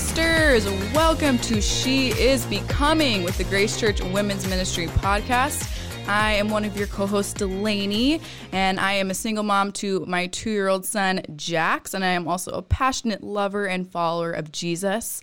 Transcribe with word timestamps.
sisters. 0.00 0.66
Welcome 0.92 1.38
to 1.38 1.62
She 1.62 2.08
is 2.08 2.44
Becoming 2.46 3.22
with 3.22 3.38
the 3.38 3.44
Grace 3.44 3.78
Church 3.78 4.00
Women's 4.02 4.44
Ministry 4.44 4.88
podcast. 4.88 5.70
I 6.08 6.32
am 6.32 6.48
one 6.48 6.64
of 6.64 6.76
your 6.76 6.88
co 6.88 7.06
hosts, 7.06 7.32
Delaney, 7.32 8.20
and 8.50 8.80
I 8.80 8.94
am 8.94 9.12
a 9.12 9.14
single 9.14 9.44
mom 9.44 9.70
to 9.74 10.04
my 10.06 10.26
two 10.26 10.50
year 10.50 10.66
old 10.66 10.84
son, 10.84 11.22
Jax, 11.36 11.94
and 11.94 12.04
I 12.04 12.08
am 12.08 12.26
also 12.26 12.50
a 12.50 12.60
passionate 12.60 13.22
lover 13.22 13.66
and 13.66 13.88
follower 13.88 14.32
of 14.32 14.50
Jesus. 14.50 15.20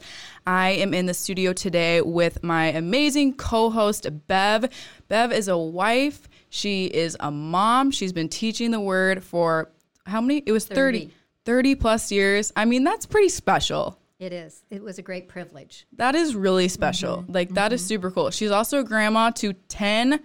I 0.47 0.69
am 0.69 0.93
in 0.93 1.05
the 1.05 1.13
studio 1.13 1.51
today 1.51 1.99
with 1.99 2.41
my 2.41 2.67
amazing 2.67 3.33
co 3.33 3.71
host, 3.71 4.07
Bev. 4.27 4.69
Bev 5.09 5.33
is 5.33 5.49
a 5.49 5.57
wife, 5.57 6.29
she 6.49 6.85
is 6.85 7.17
a 7.19 7.29
mom, 7.29 7.91
she's 7.91 8.13
been 8.13 8.29
teaching 8.29 8.71
the 8.71 8.79
word 8.79 9.21
for 9.21 9.69
how 10.05 10.21
many? 10.21 10.41
It 10.45 10.53
was 10.53 10.65
30. 10.65 10.99
30. 11.07 11.13
30 11.43 11.75
plus 11.75 12.09
years. 12.09 12.53
I 12.55 12.63
mean, 12.63 12.85
that's 12.85 13.05
pretty 13.05 13.27
special. 13.27 13.97
It 14.21 14.33
is. 14.33 14.63
It 14.69 14.83
was 14.83 14.99
a 14.99 15.01
great 15.01 15.27
privilege. 15.27 15.87
That 15.93 16.13
is 16.13 16.35
really 16.35 16.67
special. 16.67 17.17
Mm-hmm. 17.17 17.31
Like, 17.31 17.49
that 17.55 17.69
mm-hmm. 17.69 17.73
is 17.73 17.83
super 17.83 18.11
cool. 18.11 18.29
She's 18.29 18.51
also 18.51 18.79
a 18.79 18.83
grandma 18.83 19.31
to 19.31 19.53
10 19.53 20.19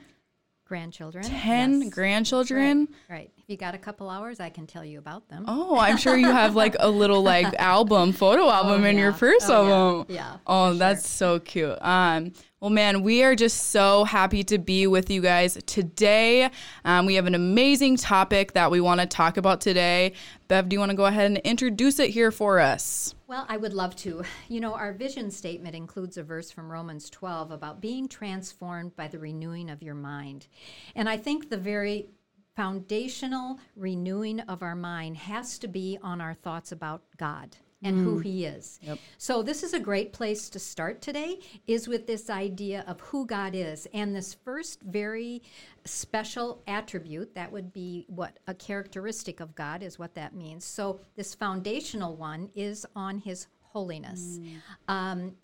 grandchildren. 0.67 1.25
10 1.25 1.81
yes. 1.81 1.95
grandchildren. 1.95 2.89
Right. 3.09 3.17
right. 3.17 3.33
If 3.39 3.45
you 3.49 3.57
got 3.57 3.75
a 3.75 3.79
couple 3.79 4.11
hours, 4.11 4.39
I 4.39 4.51
can 4.51 4.67
tell 4.67 4.85
you 4.85 4.99
about 4.99 5.31
them. 5.31 5.47
Oh, 5.49 5.79
I'm 5.79 5.97
sure 5.97 6.15
you 6.15 6.31
have 6.31 6.55
like 6.55 6.77
a 6.79 6.91
little 6.91 7.23
like 7.23 7.55
album, 7.59 8.13
photo 8.13 8.51
album 8.51 8.83
oh, 8.83 8.85
in 8.85 8.97
yeah. 8.97 9.03
your 9.03 9.13
purse 9.15 9.49
oh, 9.49 9.63
of 9.63 9.69
yeah. 9.69 9.75
them. 9.79 10.07
Yeah. 10.09 10.37
Oh, 10.47 10.75
that's 10.75 11.09
sure. 11.09 11.39
so 11.39 11.41
cute. 11.41 11.79
Um, 11.81 12.35
well, 12.61 12.71
man, 12.71 13.03
we 13.03 13.23
are 13.23 13.35
just 13.35 13.71
so 13.71 14.05
happy 14.05 14.45
to 14.45 14.59
be 14.59 14.87
with 14.87 15.09
you 15.09 15.23
guys 15.23 15.57
today. 15.65 16.51
Um, 16.85 17.07
we 17.07 17.15
have 17.15 17.27
an 17.27 17.35
amazing 17.35 17.97
topic 17.97 18.53
that 18.53 18.71
we 18.71 18.83
want 18.83 19.01
to 19.01 19.07
talk 19.07 19.39
about 19.39 19.63
today. 19.63 20.13
Bev, 20.49 20.69
do 20.69 20.75
you 20.75 20.81
want 20.81 20.91
to 20.91 20.97
go 20.97 21.07
ahead 21.07 21.25
and 21.27 21.39
introduce 21.39 21.99
it 21.99 22.11
here 22.11 22.31
for 22.31 22.61
us? 22.61 23.15
Well, 23.29 23.45
I 23.49 23.57
would 23.57 23.73
love 23.73 23.97
to. 23.97 24.23
You 24.49 24.61
know, 24.61 24.75
our 24.75 24.93
vision 24.93 25.33
statement 25.33 25.75
includes 25.75 26.17
a 26.17 26.23
verse 26.23 26.53
from 26.53 26.71
Romans 26.71 27.11
12 27.11 27.51
about 27.51 27.81
being 27.81 28.07
transformed 28.07 28.95
by 28.95 29.09
the 29.09 29.19
renewing 29.19 29.69
of 29.69 29.83
your 29.83 29.97
mind. 29.97 30.47
And 30.95 31.09
I 31.09 31.17
think 31.17 31.51
the 31.51 31.57
very 31.57 32.07
foundational 32.55 33.59
renewing 33.75 34.41
of 34.41 34.63
our 34.63 34.77
mind 34.77 35.17
has 35.17 35.59
to 35.59 35.67
be 35.67 35.99
on 36.03 36.21
our 36.21 36.35
thoughts 36.35 36.71
about 36.71 37.03
God 37.17 37.57
and 37.83 37.97
mm. 37.97 38.05
who 38.05 38.19
he 38.19 38.45
is. 38.45 38.79
Yep. 38.83 38.99
So 39.19 39.43
this 39.43 39.63
is 39.63 39.75
a 39.75 39.81
great 39.81 40.13
place 40.13 40.49
to 40.51 40.59
start 40.59 41.03
today 41.03 41.41
is 41.67 41.89
with 41.89 42.07
this 42.07 42.31
idea 42.31 42.85
of 42.87 43.01
who 43.01 43.27
God 43.27 43.55
is 43.55 43.87
and 43.93 44.15
this 44.15 44.35
first 44.35 44.83
very 44.83 45.43
special 45.85 46.63
attribute 46.67 47.35
that 47.35 47.53
would 47.53 47.73
be 47.73 48.05
what 48.09 48.39
a 48.47 48.55
characteristic 48.55 49.41
of 49.41 49.55
God 49.55 49.83
is 49.83 49.99
what 49.99 50.15
that 50.15 50.35
means. 50.35 50.65
So 50.65 51.01
this 51.17 51.35
foundational 51.35 52.17
one 52.17 52.51
is 52.55 52.87
on 52.97 53.19
his 53.19 53.47
holiness. 53.61 54.39
Mm. 54.41 54.57
Um, 54.89 55.35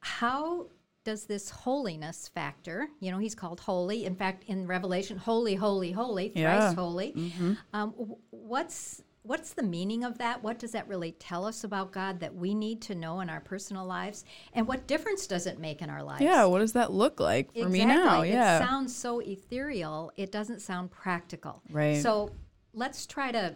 how 0.00 0.66
does 1.04 1.24
this 1.24 1.50
holiness 1.50 2.28
factor? 2.28 2.88
You 3.00 3.10
know, 3.10 3.18
he's 3.18 3.34
called 3.34 3.60
holy. 3.60 4.04
In 4.04 4.14
fact, 4.14 4.44
in 4.46 4.66
Revelation, 4.66 5.16
holy, 5.16 5.54
holy, 5.54 5.92
holy, 5.92 6.28
thrice 6.28 6.34
yeah. 6.36 6.74
holy. 6.74 7.12
Mm-hmm. 7.12 7.52
Um, 7.72 7.94
what's 8.30 9.02
what's 9.22 9.52
the 9.52 9.62
meaning 9.62 10.04
of 10.04 10.18
that? 10.18 10.42
What 10.42 10.58
does 10.58 10.72
that 10.72 10.88
really 10.88 11.12
tell 11.12 11.44
us 11.44 11.64
about 11.64 11.92
God 11.92 12.20
that 12.20 12.34
we 12.34 12.54
need 12.54 12.80
to 12.82 12.94
know 12.94 13.20
in 13.20 13.30
our 13.30 13.40
personal 13.40 13.86
lives? 13.86 14.24
And 14.52 14.66
what 14.66 14.86
difference 14.86 15.26
does 15.26 15.46
it 15.46 15.58
make 15.58 15.82
in 15.82 15.90
our 15.90 16.02
lives? 16.02 16.22
Yeah, 16.22 16.44
what 16.44 16.58
does 16.58 16.72
that 16.72 16.92
look 16.92 17.20
like 17.20 17.52
for 17.52 17.60
exactly. 17.60 17.78
me 17.78 17.84
now? 17.84 18.22
Yeah. 18.22 18.56
It 18.56 18.66
sounds 18.66 18.94
so 18.94 19.20
ethereal, 19.20 20.12
it 20.16 20.32
doesn't 20.32 20.60
sound 20.60 20.90
practical. 20.90 21.62
Right. 21.70 22.02
So 22.02 22.30
let's 22.74 23.06
try 23.06 23.32
to 23.32 23.54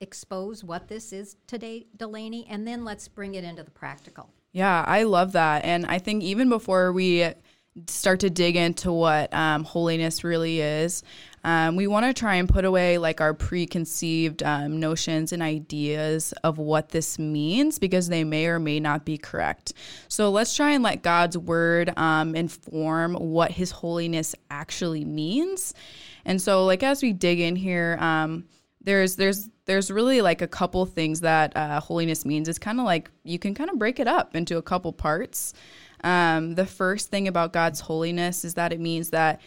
expose 0.00 0.62
what 0.62 0.88
this 0.88 1.12
is 1.12 1.36
today, 1.46 1.86
Delaney, 1.96 2.46
and 2.50 2.66
then 2.66 2.84
let's 2.84 3.08
bring 3.08 3.34
it 3.34 3.44
into 3.44 3.62
the 3.62 3.70
practical. 3.70 4.30
Yeah, 4.52 4.84
I 4.86 5.04
love 5.04 5.32
that. 5.32 5.64
And 5.64 5.86
I 5.86 5.98
think 5.98 6.22
even 6.22 6.48
before 6.48 6.92
we 6.92 7.30
start 7.88 8.20
to 8.20 8.30
dig 8.30 8.56
into 8.56 8.90
what 8.90 9.32
um, 9.34 9.64
holiness 9.64 10.24
really 10.24 10.60
is, 10.60 11.02
um, 11.46 11.76
we 11.76 11.86
want 11.86 12.04
to 12.04 12.12
try 12.12 12.34
and 12.34 12.48
put 12.48 12.64
away 12.64 12.98
like 12.98 13.20
our 13.20 13.32
preconceived 13.32 14.42
um, 14.42 14.80
notions 14.80 15.32
and 15.32 15.40
ideas 15.40 16.34
of 16.42 16.58
what 16.58 16.88
this 16.88 17.20
means 17.20 17.78
because 17.78 18.08
they 18.08 18.24
may 18.24 18.48
or 18.48 18.58
may 18.58 18.80
not 18.80 19.04
be 19.04 19.16
correct. 19.16 19.72
So 20.08 20.28
let's 20.30 20.56
try 20.56 20.72
and 20.72 20.82
let 20.82 21.02
God's 21.02 21.38
word 21.38 21.96
um, 21.96 22.34
inform 22.34 23.14
what 23.14 23.52
His 23.52 23.70
holiness 23.70 24.34
actually 24.50 25.04
means. 25.04 25.72
And 26.24 26.42
so, 26.42 26.64
like 26.64 26.82
as 26.82 27.00
we 27.00 27.12
dig 27.12 27.38
in 27.38 27.54
here, 27.54 27.96
um, 28.00 28.46
there's 28.80 29.14
there's 29.14 29.48
there's 29.66 29.88
really 29.88 30.22
like 30.22 30.42
a 30.42 30.48
couple 30.48 30.84
things 30.84 31.20
that 31.20 31.56
uh, 31.56 31.78
holiness 31.78 32.24
means. 32.24 32.48
It's 32.48 32.58
kind 32.58 32.80
of 32.80 32.86
like 32.86 33.08
you 33.22 33.38
can 33.38 33.54
kind 33.54 33.70
of 33.70 33.78
break 33.78 34.00
it 34.00 34.08
up 34.08 34.34
into 34.34 34.56
a 34.56 34.62
couple 34.62 34.92
parts. 34.92 35.54
Um, 36.02 36.56
the 36.56 36.66
first 36.66 37.08
thing 37.08 37.28
about 37.28 37.52
God's 37.52 37.78
holiness 37.78 38.44
is 38.44 38.54
that 38.54 38.72
it 38.72 38.80
means 38.80 39.10
that 39.10 39.40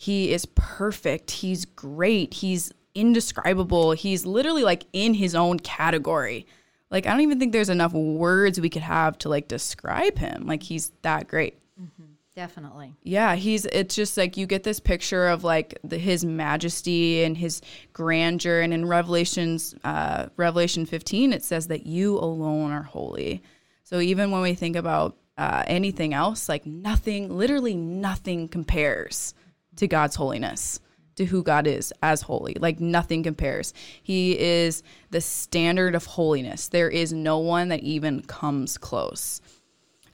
he 0.00 0.32
is 0.32 0.46
perfect. 0.54 1.32
He's 1.32 1.64
great. 1.64 2.32
He's 2.32 2.72
indescribable. 2.94 3.90
He's 3.90 4.24
literally 4.24 4.62
like 4.62 4.84
in 4.92 5.12
his 5.12 5.34
own 5.34 5.58
category. 5.58 6.46
Like 6.88 7.08
I 7.08 7.10
don't 7.10 7.22
even 7.22 7.40
think 7.40 7.50
there's 7.50 7.68
enough 7.68 7.92
words 7.92 8.60
we 8.60 8.70
could 8.70 8.82
have 8.82 9.18
to 9.18 9.28
like 9.28 9.48
describe 9.48 10.16
him. 10.16 10.46
Like 10.46 10.62
he's 10.62 10.92
that 11.02 11.26
great. 11.26 11.58
Mm-hmm. 11.80 12.12
Definitely. 12.36 12.94
Yeah, 13.02 13.34
he's 13.34 13.66
it's 13.66 13.96
just 13.96 14.16
like 14.16 14.36
you 14.36 14.46
get 14.46 14.62
this 14.62 14.78
picture 14.78 15.26
of 15.26 15.42
like 15.42 15.76
the, 15.82 15.98
his 15.98 16.24
majesty 16.24 17.24
and 17.24 17.36
his 17.36 17.60
grandeur 17.92 18.60
and 18.60 18.72
in 18.72 18.86
Revelations 18.86 19.74
uh 19.82 20.26
Revelation 20.36 20.86
15 20.86 21.32
it 21.32 21.42
says 21.42 21.66
that 21.66 21.86
you 21.86 22.16
alone 22.20 22.70
are 22.70 22.84
holy. 22.84 23.42
So 23.82 23.98
even 23.98 24.30
when 24.30 24.42
we 24.42 24.54
think 24.54 24.76
about 24.76 25.16
uh, 25.36 25.64
anything 25.66 26.14
else, 26.14 26.48
like 26.48 26.66
nothing, 26.66 27.36
literally 27.36 27.74
nothing 27.74 28.46
compares 28.48 29.34
to 29.78 29.88
God's 29.88 30.16
holiness, 30.16 30.80
to 31.16 31.24
who 31.24 31.42
God 31.42 31.66
is 31.66 31.92
as 32.02 32.22
holy. 32.22 32.56
Like 32.60 32.80
nothing 32.80 33.22
compares. 33.22 33.74
He 34.02 34.38
is 34.38 34.82
the 35.10 35.20
standard 35.20 35.94
of 35.94 36.06
holiness. 36.06 36.68
There 36.68 36.90
is 36.90 37.12
no 37.12 37.38
one 37.38 37.68
that 37.68 37.80
even 37.80 38.22
comes 38.22 38.78
close. 38.78 39.40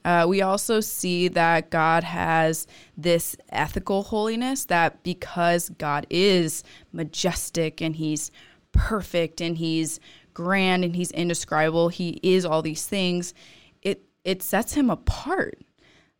Uh, 0.05 0.25
we 0.27 0.43
also 0.43 0.79
see 0.79 1.27
that 1.29 1.71
God 1.71 2.03
has 2.03 2.67
this 2.95 3.35
ethical 3.49 4.03
holiness 4.03 4.65
that 4.65 5.01
because 5.01 5.69
God 5.69 6.05
is 6.11 6.63
majestic 6.93 7.81
and 7.81 7.95
He's 7.95 8.29
perfect 8.71 9.41
and 9.41 9.57
He's 9.57 9.99
grand 10.35 10.85
and 10.85 10.95
He's 10.95 11.09
indescribable, 11.09 11.89
He 11.89 12.19
is 12.21 12.45
all 12.45 12.61
these 12.61 12.85
things, 12.85 13.33
it, 13.81 14.03
it 14.23 14.43
sets 14.43 14.75
Him 14.75 14.91
apart 14.91 15.57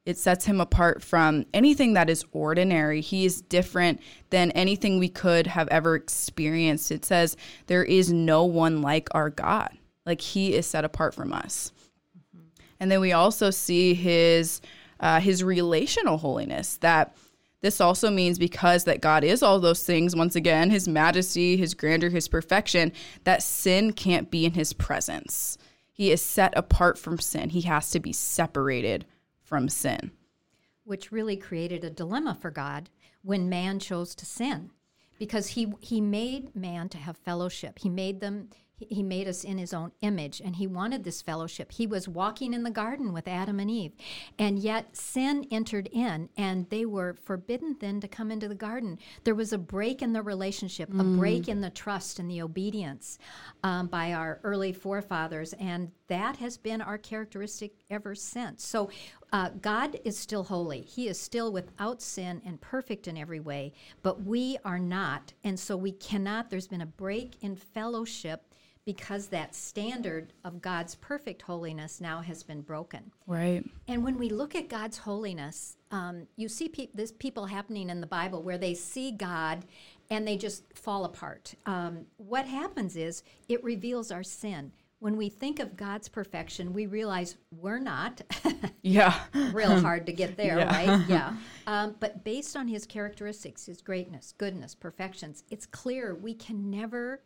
it 0.06 0.18
sets 0.18 0.46
him 0.46 0.62
apart 0.62 1.02
from 1.02 1.46
anything 1.54 1.94
that 1.94 2.10
is 2.10 2.24
ordinary. 2.32 3.02
He 3.02 3.26
is 3.26 3.42
different 3.42 4.00
than 4.30 4.52
anything 4.52 5.00
we 5.00 5.10
could 5.10 5.48
have 5.48 5.68
ever 5.70 5.96
experienced. 5.96 6.92
It 6.92 7.04
says 7.06 7.36
there 7.68 7.84
is 7.84 8.14
no 8.14 8.46
one 8.46 8.82
like 8.82 9.10
our 9.12 9.32
God. 9.32 9.76
Like 10.06 10.22
he 10.22 10.54
is 10.54 10.68
set 10.68 10.86
apart 10.86 11.16
from 11.16 11.34
us. 11.34 11.72
Mm-hmm. 12.16 12.46
And 12.80 12.92
then 12.92 13.02
we 13.02 13.14
also 13.14 13.50
see 13.50 13.96
his 13.96 14.62
uh, 15.00 15.20
his 15.20 15.44
relational 15.44 16.18
holiness 16.18 16.78
that 16.78 17.18
this 17.62 17.82
also 17.82 18.12
means 18.12 18.38
because 18.38 18.84
that 18.84 19.02
God 19.02 19.24
is 19.24 19.42
all 19.42 19.60
those 19.60 19.84
things, 19.84 20.16
once 20.16 20.36
again, 20.36 20.70
his 20.70 20.88
majesty, 20.88 21.58
his 21.58 21.74
grandeur, 21.74 22.10
his 22.10 22.28
perfection, 22.28 22.94
that 23.24 23.42
sin 23.42 23.92
can't 23.92 24.30
be 24.30 24.46
in 24.46 24.54
his 24.54 24.72
presence. 24.72 25.58
He 25.92 26.12
is 26.12 26.22
set 26.22 26.54
apart 26.56 27.00
from 27.00 27.18
sin. 27.18 27.50
He 27.50 27.62
has 27.62 27.90
to 27.90 28.00
be 28.00 28.14
separated 28.14 29.06
from 29.46 29.70
sin. 29.70 30.12
Which 30.84 31.12
really 31.12 31.38
created 31.38 31.84
a 31.84 31.90
dilemma 31.90 32.38
for 32.40 32.52
God 32.52 32.90
when 33.22 33.50
man 33.50 33.80
chose 33.80 34.14
to 34.16 34.26
sin. 34.26 34.72
Because 35.18 35.48
he, 35.48 35.74
he 35.80 36.02
made 36.02 36.56
man 36.56 36.90
to 36.90 36.98
have 36.98 37.16
fellowship. 37.18 37.80
He 37.80 37.90
made 37.90 38.20
them 38.20 38.50
he 38.78 39.04
made 39.04 39.28
us 39.28 39.44
in 39.44 39.58
his 39.58 39.74
own 39.74 39.92
image 40.02 40.42
and 40.42 40.56
he 40.56 40.68
wanted 40.68 41.04
this 41.04 41.22
fellowship. 41.22 41.72
He 41.72 41.88
was 41.88 42.08
walking 42.08 42.54
in 42.54 42.64
the 42.64 42.72
garden 42.72 43.14
with 43.14 43.28
Adam 43.28 43.60
and 43.60 43.72
Eve. 43.72 43.94
And 44.38 44.60
yet 44.60 44.96
sin 44.96 45.48
entered 45.50 45.88
in 45.92 46.30
and 46.38 46.70
they 46.70 46.86
were 46.86 47.16
forbidden 47.24 47.78
then 47.80 48.02
to 48.02 48.08
come 48.08 48.32
into 48.32 48.48
the 48.48 48.56
garden. 48.56 49.00
There 49.24 49.36
was 49.36 49.54
a 49.54 49.58
break 49.58 50.02
in 50.02 50.14
the 50.14 50.22
relationship, 50.22 50.92
mm. 50.92 51.00
a 51.00 51.18
break 51.18 51.48
in 51.48 51.62
the 51.62 51.70
trust 51.70 52.20
and 52.20 52.30
the 52.30 52.42
obedience 52.42 53.18
um, 53.64 53.88
by 53.88 54.14
our 54.14 54.40
early 54.44 54.74
forefathers. 54.74 55.54
And 55.54 55.92
that 56.08 56.38
has 56.38 56.58
been 56.58 56.82
our 56.82 56.98
characteristic 56.98 57.74
ever 57.90 58.14
since. 58.14 58.66
So 58.66 58.90
uh, 59.32 59.50
God 59.62 60.00
is 60.04 60.18
still 60.18 60.44
holy. 60.44 60.82
He 60.82 61.08
is 61.08 61.20
still 61.20 61.52
without 61.52 62.02
sin 62.02 62.42
and 62.46 62.62
perfect 62.62 63.08
in 63.08 63.18
every 63.18 63.40
way, 63.40 63.74
but 64.04 64.24
we 64.24 64.58
are 64.64 64.80
not. 64.80 65.34
And 65.44 65.60
so 65.60 65.76
we 65.76 65.92
cannot, 65.94 66.50
there's 66.50 66.68
been 66.68 66.82
a 66.82 66.86
break 66.86 67.38
in 67.42 67.56
fellowship 67.56 68.44
because 68.86 69.28
that 69.28 69.56
standard 69.56 70.32
of 70.44 70.62
God's 70.62 70.96
perfect 70.96 71.42
holiness 71.42 72.00
now 72.00 72.22
has 72.22 72.44
been 72.44 72.62
broken. 72.62 73.12
Right. 73.26 73.64
And 73.88 74.04
when 74.04 74.18
we 74.18 74.30
look 74.30 74.56
at 74.56 74.70
God's 74.70 75.00
holiness, 75.00 75.78
um, 75.92 76.28
you 76.36 76.48
see 76.48 76.70
pe- 76.70 76.90
this 76.94 77.12
people 77.12 77.48
happening 77.48 77.90
in 77.90 78.00
the 78.00 78.08
Bible 78.08 78.44
where 78.44 78.60
they 78.60 78.76
see 78.76 79.12
God 79.12 79.66
and 80.12 80.28
they 80.28 80.38
just 80.38 80.64
fall 80.78 81.06
apart. 81.06 81.56
Um, 81.66 82.06
what 82.18 82.46
happens 82.46 82.96
is 82.96 83.24
it 83.50 83.64
reveals 83.64 84.12
our 84.12 84.24
sin 84.24 84.72
when 85.00 85.18
we 85.18 85.30
think 85.30 85.60
of 85.60 85.76
God's 85.76 86.08
perfection, 86.08 86.74
we 86.74 86.88
realize 86.88 87.36
we're 87.52 87.80
not. 87.80 88.22
Yeah. 88.82 89.20
Real 89.52 89.82
hard 89.82 90.06
to 90.06 90.12
get 90.14 90.38
there, 90.38 90.60
Yeah. 90.60 90.68
right? 90.68 91.06
Yeah. 91.10 91.34
Um, 91.66 91.96
but 92.00 92.24
based 92.24 92.56
on 92.56 92.68
his 92.68 92.86
characteristics, 92.86 93.66
his 93.66 93.82
greatness, 93.82 94.36
goodness, 94.38 94.76
perfections, 94.76 95.44
it's 95.50 95.66
clear 95.66 96.14
we 96.14 96.36
can 96.36 96.70
never 96.70 97.22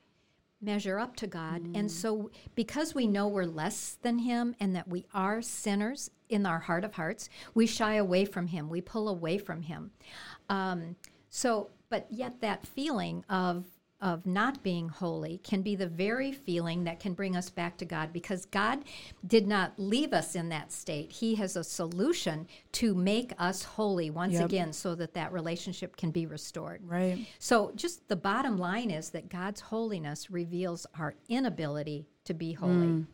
measure 0.61 0.99
up 0.99 1.15
to 1.17 1.27
God. 1.27 1.69
And 1.75 1.89
so, 1.89 2.31
because 2.55 2.93
we 2.93 3.07
know 3.07 3.27
we're 3.27 3.45
less 3.45 3.97
than 4.01 4.19
him 4.19 4.55
and 4.59 4.75
that 4.75 4.87
we 4.87 5.05
are 5.13 5.41
sinners 5.41 6.11
in 6.29 6.45
our 6.45 6.59
heart 6.59 6.83
of 6.83 6.93
hearts, 6.93 7.29
we 7.53 7.65
shy 7.65 7.95
away 7.95 8.25
from 8.25 8.47
him, 8.47 8.69
we 8.69 8.81
pull 8.81 9.09
away 9.09 9.37
from 9.37 9.61
him. 9.63 9.91
Um, 10.49 10.95
so, 11.29 11.69
but 11.89 12.07
yet 12.09 12.41
that 12.41 12.65
feeling 12.67 13.23
of 13.29 13.65
of 14.01 14.25
not 14.25 14.63
being 14.63 14.87
holy 14.87 15.39
can 15.39 15.61
be 15.61 15.75
the 15.75 15.87
very 15.87 16.31
feeling 16.31 16.83
that 16.85 16.99
can 16.99 17.13
bring 17.13 17.35
us 17.35 17.49
back 17.49 17.77
to 17.77 17.85
God 17.85 18.13
because 18.13 18.45
God 18.45 18.83
did 19.27 19.45
not 19.47 19.73
leave 19.77 20.13
us 20.13 20.35
in 20.35 20.49
that 20.49 20.71
state. 20.71 21.11
He 21.11 21.35
has 21.35 21.55
a 21.55 21.63
solution 21.63 22.47
to 22.73 22.95
make 22.95 23.33
us 23.37 23.63
holy 23.63 24.09
once 24.09 24.33
Yep. 24.33 24.45
again 24.45 24.73
so 24.73 24.95
that 24.95 25.13
that 25.15 25.33
relationship 25.33 25.97
can 25.97 26.11
be 26.11 26.25
restored. 26.25 26.81
Right. 26.87 27.27
So, 27.39 27.71
just 27.75 28.07
the 28.07 28.15
bottom 28.15 28.57
line 28.57 28.89
is 28.89 29.09
that 29.09 29.29
God's 29.29 29.59
holiness 29.61 30.29
reveals 30.31 30.85
our 30.97 31.15
inability 31.27 32.07
to 32.23 32.33
be 32.33 32.53
holy. 32.53 33.05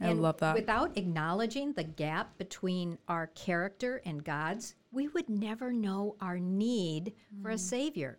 I 0.00 0.10
And 0.10 0.22
love 0.22 0.36
that. 0.38 0.54
Without 0.54 0.96
acknowledging 0.96 1.72
the 1.72 1.82
gap 1.84 2.38
between 2.38 2.98
our 3.08 3.26
character 3.28 4.00
and 4.04 4.22
God's, 4.22 4.74
we 4.92 5.08
would 5.08 5.28
never 5.28 5.72
know 5.72 6.14
our 6.20 6.38
need 6.38 7.14
for 7.42 7.50
Mm. 7.50 7.54
a 7.54 7.58
Savior. 7.58 8.18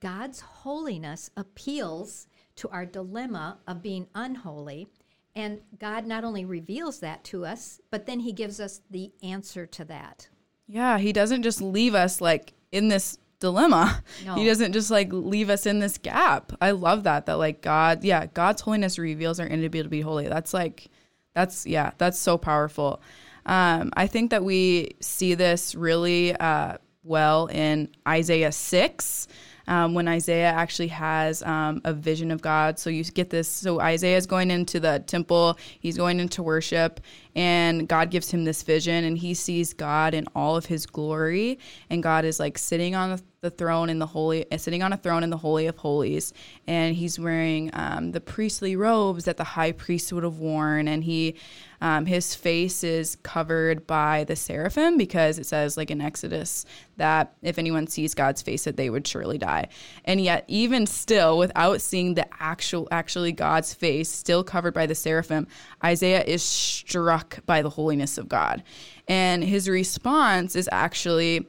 God's 0.00 0.40
holiness 0.40 1.30
appeals 1.36 2.26
to 2.56 2.68
our 2.70 2.86
dilemma 2.86 3.58
of 3.66 3.82
being 3.82 4.06
unholy. 4.14 4.88
And 5.36 5.60
God 5.78 6.06
not 6.06 6.24
only 6.24 6.44
reveals 6.44 7.00
that 7.00 7.22
to 7.24 7.44
us, 7.44 7.80
but 7.90 8.06
then 8.06 8.20
He 8.20 8.32
gives 8.32 8.60
us 8.60 8.80
the 8.90 9.12
answer 9.22 9.66
to 9.66 9.84
that. 9.84 10.28
Yeah, 10.70 10.98
he 10.98 11.12
doesn't 11.12 11.42
just 11.42 11.60
leave 11.60 11.96
us 11.96 12.20
like 12.20 12.52
in 12.70 12.88
this 12.88 13.18
dilemma. 13.40 14.04
No. 14.24 14.36
He 14.36 14.44
doesn't 14.44 14.72
just 14.72 14.90
like 14.90 15.08
leave 15.12 15.50
us 15.50 15.66
in 15.66 15.80
this 15.80 15.98
gap. 15.98 16.52
I 16.60 16.70
love 16.70 17.04
that 17.04 17.26
that 17.26 17.38
like 17.38 17.60
God, 17.60 18.04
yeah, 18.04 18.26
God's 18.26 18.62
holiness 18.62 18.98
reveals 18.98 19.40
our 19.40 19.46
inability 19.46 19.82
to 19.82 19.88
be 19.88 20.00
holy. 20.00 20.28
That's 20.28 20.54
like 20.54 20.88
that's 21.34 21.66
yeah, 21.66 21.90
that's 21.98 22.18
so 22.18 22.38
powerful. 22.38 23.02
Um, 23.46 23.90
I 23.96 24.06
think 24.06 24.30
that 24.30 24.44
we 24.44 24.90
see 25.00 25.34
this 25.34 25.74
really 25.74 26.36
uh, 26.36 26.76
well 27.02 27.46
in 27.46 27.90
Isaiah 28.06 28.52
6. 28.52 29.28
Um, 29.68 29.94
when 29.94 30.08
Isaiah 30.08 30.50
actually 30.50 30.88
has 30.88 31.42
um, 31.42 31.80
a 31.84 31.92
vision 31.92 32.30
of 32.30 32.40
God. 32.40 32.78
So 32.78 32.90
you 32.90 33.04
get 33.04 33.30
this. 33.30 33.48
So 33.48 33.80
Isaiah 33.80 34.16
is 34.16 34.26
going 34.26 34.50
into 34.50 34.80
the 34.80 35.02
temple, 35.06 35.58
he's 35.80 35.96
going 35.96 36.20
into 36.20 36.42
worship, 36.42 37.00
and 37.34 37.88
God 37.88 38.10
gives 38.10 38.30
him 38.30 38.44
this 38.44 38.62
vision, 38.62 39.04
and 39.04 39.16
he 39.18 39.34
sees 39.34 39.72
God 39.72 40.14
in 40.14 40.26
all 40.34 40.56
of 40.56 40.66
his 40.66 40.86
glory. 40.86 41.58
And 41.88 42.02
God 42.02 42.24
is 42.24 42.40
like 42.40 42.58
sitting 42.58 42.94
on 42.94 43.20
the 43.40 43.50
throne 43.50 43.88
in 43.88 43.98
the 43.98 44.06
holy, 44.06 44.44
sitting 44.58 44.82
on 44.82 44.92
a 44.92 44.96
throne 44.98 45.22
in 45.22 45.30
the 45.30 45.36
holy 45.36 45.66
of 45.66 45.76
holies, 45.78 46.34
and 46.66 46.94
he's 46.94 47.18
wearing 47.18 47.70
um, 47.72 48.12
the 48.12 48.20
priestly 48.20 48.76
robes 48.76 49.24
that 49.24 49.38
the 49.38 49.44
high 49.44 49.72
priest 49.72 50.12
would 50.12 50.24
have 50.24 50.38
worn, 50.38 50.86
and 50.86 51.02
he, 51.02 51.34
um, 51.80 52.04
his 52.04 52.34
face 52.34 52.84
is 52.84 53.16
covered 53.22 53.86
by 53.86 54.24
the 54.24 54.36
seraphim 54.36 54.98
because 54.98 55.38
it 55.38 55.46
says 55.46 55.78
like 55.78 55.90
in 55.90 56.02
Exodus 56.02 56.66
that 56.98 57.32
if 57.40 57.58
anyone 57.58 57.86
sees 57.86 58.14
God's 58.14 58.42
face, 58.42 58.64
that 58.64 58.76
they 58.76 58.90
would 58.90 59.06
surely 59.06 59.38
die, 59.38 59.68
and 60.04 60.20
yet 60.20 60.44
even 60.46 60.86
still, 60.86 61.38
without 61.38 61.80
seeing 61.80 62.14
the 62.14 62.26
actual, 62.42 62.88
actually 62.90 63.32
God's 63.32 63.72
face, 63.72 64.10
still 64.10 64.44
covered 64.44 64.74
by 64.74 64.84
the 64.84 64.94
seraphim, 64.94 65.46
Isaiah 65.82 66.24
is 66.24 66.42
struck 66.42 67.19
by 67.46 67.62
the 67.62 67.70
holiness 67.70 68.18
of 68.18 68.28
God, 68.28 68.62
and 69.08 69.42
his 69.42 69.68
response 69.68 70.56
is 70.56 70.68
actually 70.72 71.46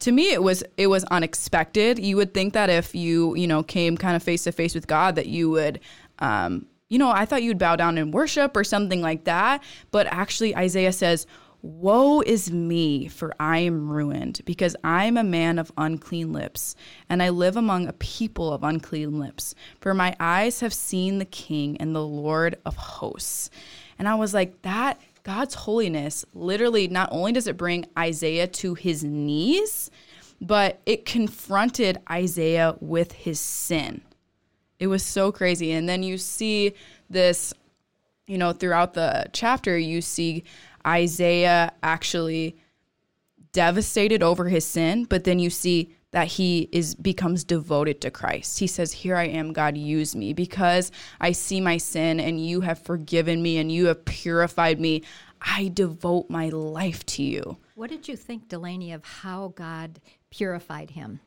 to 0.00 0.12
me 0.12 0.32
it 0.32 0.42
was 0.42 0.64
it 0.76 0.88
was 0.88 1.04
unexpected. 1.04 1.98
You 1.98 2.16
would 2.16 2.34
think 2.34 2.54
that 2.54 2.68
if 2.68 2.94
you 2.94 3.34
you 3.36 3.46
know 3.46 3.62
came 3.62 3.96
kind 3.96 4.16
of 4.16 4.22
face 4.22 4.44
to 4.44 4.52
face 4.52 4.74
with 4.74 4.86
god 4.86 5.14
that 5.14 5.26
you 5.26 5.50
would 5.50 5.80
um 6.18 6.66
you 6.88 6.98
know 6.98 7.10
i 7.10 7.24
thought 7.24 7.42
you'd 7.42 7.58
bow 7.58 7.76
down 7.76 7.96
and 7.98 8.12
worship 8.12 8.56
or 8.56 8.64
something 8.64 9.00
like 9.00 9.24
that. 9.24 9.62
But 9.90 10.06
actually 10.08 10.56
isaiah 10.56 10.92
says 10.92 11.26
woe 11.62 12.22
is 12.22 12.50
me 12.50 13.06
for 13.06 13.34
i 13.38 13.58
am 13.58 13.90
ruined 13.90 14.40
because 14.46 14.74
i 14.82 15.04
am 15.04 15.18
a 15.18 15.22
man 15.22 15.58
of 15.58 15.70
unclean 15.76 16.32
lips 16.32 16.74
and 17.10 17.22
i 17.22 17.28
live 17.28 17.54
among 17.54 17.86
a 17.86 17.92
people 17.92 18.50
of 18.52 18.64
unclean 18.64 19.20
lips. 19.20 19.54
For 19.80 19.92
my 19.92 20.16
eyes 20.18 20.60
have 20.60 20.72
seen 20.72 21.18
the 21.18 21.26
king 21.26 21.76
and 21.76 21.94
the 21.94 22.04
lord 22.04 22.56
of 22.64 22.76
hosts 22.76 23.50
and 24.00 24.08
i 24.08 24.16
was 24.16 24.34
like 24.34 24.60
that 24.62 25.00
God's 25.22 25.54
holiness 25.54 26.24
literally 26.34 26.88
not 26.88 27.08
only 27.12 27.32
does 27.32 27.46
it 27.46 27.56
bring 27.56 27.86
Isaiah 27.98 28.46
to 28.46 28.74
his 28.74 29.04
knees, 29.04 29.90
but 30.40 30.80
it 30.86 31.04
confronted 31.04 31.98
Isaiah 32.10 32.76
with 32.80 33.12
his 33.12 33.38
sin. 33.38 34.00
It 34.78 34.86
was 34.86 35.04
so 35.04 35.30
crazy. 35.30 35.72
And 35.72 35.88
then 35.88 36.02
you 36.02 36.16
see 36.16 36.72
this, 37.10 37.52
you 38.26 38.38
know, 38.38 38.52
throughout 38.52 38.94
the 38.94 39.26
chapter, 39.32 39.76
you 39.76 40.00
see 40.00 40.44
Isaiah 40.86 41.72
actually 41.82 42.56
devastated 43.52 44.22
over 44.22 44.48
his 44.48 44.64
sin, 44.64 45.04
but 45.04 45.24
then 45.24 45.38
you 45.38 45.50
see 45.50 45.94
that 46.12 46.26
he 46.26 46.68
is 46.72 46.94
becomes 46.94 47.44
devoted 47.44 48.00
to 48.00 48.10
Christ. 48.10 48.58
He 48.58 48.66
says, 48.66 48.92
"Here 48.92 49.16
I 49.16 49.24
am, 49.26 49.52
God, 49.52 49.76
use 49.76 50.16
me 50.16 50.32
because 50.32 50.90
I 51.20 51.32
see 51.32 51.60
my 51.60 51.76
sin 51.76 52.18
and 52.18 52.44
you 52.44 52.62
have 52.62 52.80
forgiven 52.80 53.42
me 53.42 53.58
and 53.58 53.70
you 53.70 53.86
have 53.86 54.04
purified 54.04 54.80
me. 54.80 55.02
I 55.40 55.70
devote 55.72 56.28
my 56.28 56.48
life 56.48 57.06
to 57.06 57.22
you." 57.22 57.58
What 57.74 57.90
did 57.90 58.08
you 58.08 58.16
think, 58.16 58.48
Delaney, 58.48 58.92
of 58.92 59.04
how 59.04 59.52
God 59.56 60.00
purified 60.30 60.90
him? 60.90 61.20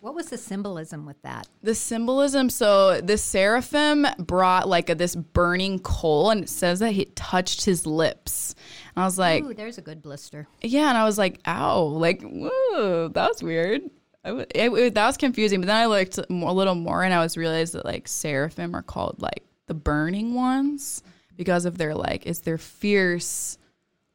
What 0.00 0.14
was 0.14 0.26
the 0.26 0.36
symbolism 0.36 1.06
with 1.06 1.20
that? 1.22 1.48
The 1.62 1.74
symbolism, 1.74 2.50
so 2.50 3.00
the 3.00 3.16
seraphim 3.16 4.06
brought 4.18 4.68
like 4.68 4.90
a, 4.90 4.94
this 4.94 5.16
burning 5.16 5.78
coal 5.78 6.28
and 6.28 6.42
it 6.42 6.50
says 6.50 6.80
that 6.80 6.92
he 6.92 7.06
touched 7.06 7.64
his 7.64 7.86
lips. 7.86 8.54
And 8.94 9.02
I 9.02 9.06
was 9.06 9.18
like, 9.18 9.44
Ooh, 9.44 9.54
there's 9.54 9.78
a 9.78 9.82
good 9.82 10.02
blister. 10.02 10.46
Yeah, 10.60 10.90
and 10.90 10.98
I 10.98 11.04
was 11.04 11.16
like, 11.16 11.40
"Ow!" 11.46 11.84
Like, 11.84 12.22
whoa, 12.22 13.08
that 13.08 13.28
was 13.30 13.42
weird. 13.42 13.82
I 14.24 14.28
w- 14.28 14.46
it, 14.54 14.70
it- 14.70 14.94
that 14.94 15.06
was 15.06 15.16
confusing. 15.16 15.60
But 15.60 15.66
then 15.66 15.76
I 15.76 15.86
looked 15.86 16.18
more, 16.30 16.50
a 16.50 16.52
little 16.52 16.74
more, 16.74 17.02
and 17.04 17.12
I 17.12 17.20
was 17.20 17.36
realized 17.36 17.74
that 17.74 17.84
like 17.84 18.08
seraphim 18.08 18.74
are 18.74 18.82
called 18.82 19.20
like 19.20 19.42
the 19.66 19.74
burning 19.74 20.34
ones 20.34 21.02
because 21.36 21.64
of 21.64 21.78
their 21.78 21.94
like 21.94 22.26
it's 22.26 22.40
their 22.40 22.58
fierce 22.58 23.58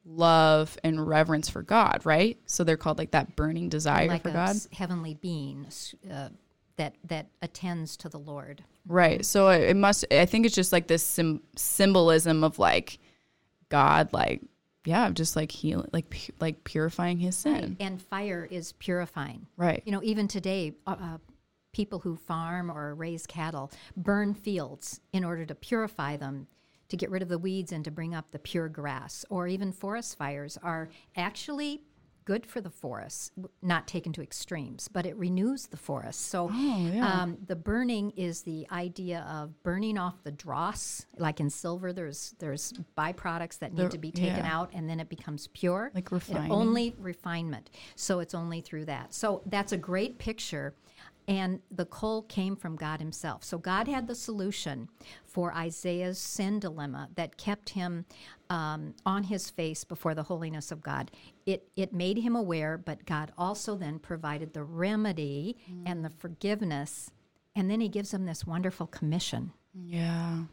love 0.06 0.78
and 0.84 1.06
reverence 1.08 1.50
for 1.50 1.62
God, 1.62 2.02
right? 2.06 2.38
So 2.46 2.64
they're 2.64 2.78
called 2.78 2.98
like 2.98 3.12
that 3.12 3.36
burning 3.36 3.70
desire 3.70 4.08
like 4.08 4.24
for 4.24 4.32
God, 4.32 4.56
heavenly 4.74 5.14
being 5.16 5.68
uh, 6.12 6.30
that 6.78 6.96
that 7.06 7.28
attends 7.42 7.98
to 7.98 8.10
the 8.10 8.18
Lord. 8.20 8.64
right? 8.88 9.24
So 9.26 9.50
it, 9.50 9.70
it 9.72 9.76
must. 9.76 10.06
I 10.12 10.26
think 10.26 10.46
it's 10.46 10.56
just 10.56 10.72
like 10.72 10.88
this 10.88 11.04
sim- 11.04 11.44
symbolism 11.56 12.44
of 12.44 12.58
like 12.58 12.98
God, 13.70 14.12
like 14.14 14.42
yeah, 14.86 15.10
just 15.10 15.36
like 15.36 15.52
healing, 15.52 15.90
like 15.92 16.10
pu- 16.10 16.34
like 16.40 16.64
purifying 16.64 17.18
His 17.20 17.36
sin, 17.36 17.76
And 17.80 18.02
fire 18.02 18.48
is 18.50 18.72
purifying. 18.74 19.48
right? 19.58 19.82
You 19.86 19.92
know, 19.92 20.02
even 20.04 20.28
today, 20.28 20.74
uh, 20.88 20.96
uh, 21.00 21.18
people 21.74 22.00
who 22.00 22.16
farm 22.16 22.72
or 22.72 22.96
raise 22.96 23.28
cattle 23.28 23.72
burn 23.96 24.34
fields 24.34 25.02
in 25.14 25.24
order 25.24 25.46
to 25.46 25.54
purify 25.56 26.18
them, 26.18 26.48
to 26.88 26.98
get 26.98 27.12
rid 27.12 27.22
of 27.22 27.30
the 27.30 27.38
weeds 27.38 27.72
and 27.72 27.86
to 27.86 27.92
bring 27.92 28.16
up 28.16 28.32
the 28.32 28.40
pure 28.40 28.68
grass. 28.70 29.24
Or 29.30 29.48
even 29.48 29.72
forest 29.72 30.18
fires 30.18 30.58
are 30.64 30.90
actually 31.16 31.82
good 32.30 32.46
for 32.46 32.62
the 32.62 32.70
forests, 32.70 33.32
not 33.64 33.88
taken 33.88 34.14
to 34.14 34.22
extremes, 34.22 34.88
but 34.88 35.04
it 35.04 35.18
renews 35.18 35.66
the 35.66 35.78
forest. 35.78 36.28
So 36.28 36.48
um, 36.48 37.40
the 37.48 37.56
burning 37.56 38.12
is 38.12 38.44
the 38.44 38.68
idea 38.72 39.26
of 39.28 39.64
burning 39.64 39.98
off 39.98 40.22
the 40.24 40.32
dross. 40.32 41.08
Like 41.18 41.40
in 41.40 41.50
silver, 41.50 41.92
there's 41.92 42.36
there's 42.38 42.72
byproducts 42.96 43.58
that 43.60 43.74
need 43.74 43.86
The- 43.86 43.90
to 43.90 43.98
be 43.98 44.12
taken 44.12 44.46
yeah. 44.46 44.56
out, 44.60 44.70
and 44.74 44.88
then 44.88 45.00
it 45.00 45.10
becomes 45.10 45.48
pure. 45.48 45.90
Like 45.96 46.12
refining. 46.12 46.52
only 46.52 46.94
refinement. 47.00 47.72
So 47.96 48.20
it's 48.20 48.36
only 48.36 48.62
through 48.62 48.86
that. 48.86 49.12
So 49.12 49.42
that's 49.48 49.72
a 49.72 49.78
great 49.78 50.20
picture. 50.20 50.76
And 51.30 51.60
the 51.70 51.86
coal 51.86 52.24
came 52.24 52.56
from 52.56 52.76
God 52.76 53.00
Himself. 53.00 53.44
So 53.44 53.60
God 53.60 53.88
had 53.88 54.08
the 54.08 54.16
solution 54.16 54.90
for 55.26 55.54
Isaiah's 55.54 56.18
sin 56.18 56.60
dilemma 56.60 57.10
that 57.16 57.38
kept 57.38 57.70
him 57.70 58.06
um, 58.50 58.96
on 59.06 59.24
his 59.24 59.50
face 59.52 59.84
before 59.84 60.16
the 60.16 60.24
holiness 60.24 60.72
of 60.72 60.82
God. 60.82 61.12
It, 61.46 61.70
it 61.76 61.94
made 61.94 62.18
him 62.18 62.36
aware, 62.36 62.80
but 62.80 63.06
God 63.06 63.32
also 63.38 63.76
then 63.76 64.00
provided 64.00 64.54
the 64.54 64.64
remedy 64.64 65.56
and 65.86 66.04
the 66.04 66.10
forgiveness. 66.10 67.12
And 67.56 67.70
then 67.70 67.80
He 67.80 67.90
gives 67.90 68.12
him 68.14 68.26
this 68.26 68.46
wonderful 68.48 68.88
commission. 68.88 69.52
Yeah. 69.74 70.46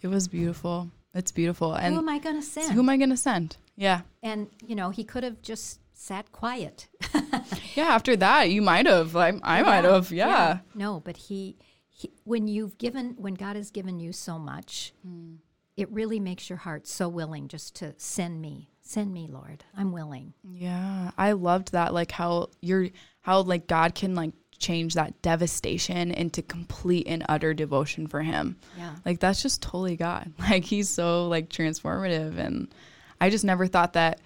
It 0.00 0.08
was 0.08 0.28
beautiful. 0.28 0.90
It's 1.14 1.32
beautiful. 1.32 1.74
And 1.74 1.94
Who 1.94 2.00
am 2.00 2.08
I 2.08 2.18
going 2.18 2.36
to 2.36 2.42
send? 2.42 2.72
who 2.72 2.80
am 2.80 2.88
I 2.88 2.96
going 2.96 3.10
to 3.10 3.16
send? 3.18 3.58
Yeah. 3.76 4.00
and, 4.22 4.48
you 4.66 4.74
know, 4.76 4.90
he 4.90 5.04
could 5.04 5.24
have 5.24 5.42
just 5.42 5.80
sat 6.00 6.32
quiet. 6.32 6.88
Yeah. 7.76 7.84
After 7.84 8.16
that, 8.16 8.50
you 8.50 8.62
might 8.62 8.86
have. 8.86 9.14
I, 9.14 9.28
I 9.42 9.62
might 9.62 9.84
have. 9.84 10.10
Yeah. 10.10 10.58
No, 10.74 10.98
but 10.98 11.16
he, 11.16 11.56
he, 11.88 12.10
when 12.24 12.48
you've 12.48 12.76
given, 12.78 13.14
when 13.16 13.34
God 13.34 13.54
has 13.54 13.70
given 13.70 14.00
you 14.00 14.12
so 14.12 14.38
much, 14.38 14.92
hmm. 15.06 15.34
it 15.76 15.88
really 15.90 16.18
makes 16.18 16.50
your 16.50 16.58
heart 16.58 16.88
so 16.88 17.08
willing 17.08 17.46
just 17.46 17.76
to 17.76 17.94
send 17.96 18.40
me, 18.40 18.70
send 18.82 19.14
me, 19.14 19.28
Lord. 19.30 19.64
I'm 19.76 19.92
willing. 19.92 20.34
Yeah, 20.42 21.12
I 21.16 21.32
loved 21.32 21.72
that. 21.72 21.94
Like 21.94 22.10
how 22.10 22.50
you're, 22.60 22.88
how 23.20 23.42
like 23.42 23.68
God 23.68 23.94
can 23.94 24.16
like 24.16 24.32
change 24.58 24.94
that 24.94 25.22
devastation 25.22 26.10
into 26.10 26.42
complete 26.42 27.06
and 27.06 27.24
utter 27.28 27.54
devotion 27.54 28.08
for 28.08 28.20
Him. 28.20 28.58
Yeah. 28.76 28.96
Like 29.06 29.20
that's 29.20 29.42
just 29.42 29.62
totally 29.62 29.96
God. 29.96 30.32
Like 30.38 30.64
He's 30.64 30.88
so 30.88 31.28
like 31.28 31.48
transformative, 31.48 32.36
and 32.36 32.74
I 33.20 33.30
just 33.30 33.44
never 33.44 33.68
thought 33.68 33.92
that, 33.92 34.20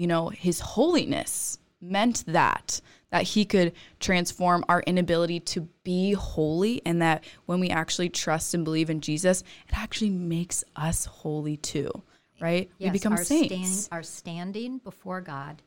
you 0.00 0.06
know, 0.06 0.30
His 0.30 0.60
holiness 0.60 1.58
meant 1.80 2.24
that 2.26 2.80
that 3.10 3.22
he 3.24 3.44
could 3.44 3.72
transform 3.98 4.64
our 4.68 4.82
inability 4.82 5.40
to 5.40 5.62
be 5.82 6.12
holy 6.12 6.80
and 6.86 7.02
that 7.02 7.24
when 7.46 7.58
we 7.58 7.68
actually 7.68 8.08
trust 8.08 8.54
and 8.54 8.64
believe 8.64 8.88
in 8.88 9.00
Jesus, 9.00 9.42
it 9.66 9.76
actually 9.76 10.10
makes 10.10 10.62
us 10.76 11.06
holy 11.06 11.56
too, 11.56 11.90
right? 12.40 12.70
Yes, 12.78 12.88
we 12.88 12.92
become 12.92 13.14
our 13.14 13.24
saints. 13.24 13.70
Stand, 13.70 13.88
our 13.90 14.04
standing 14.04 14.78
before 14.78 15.20
God 15.20 15.60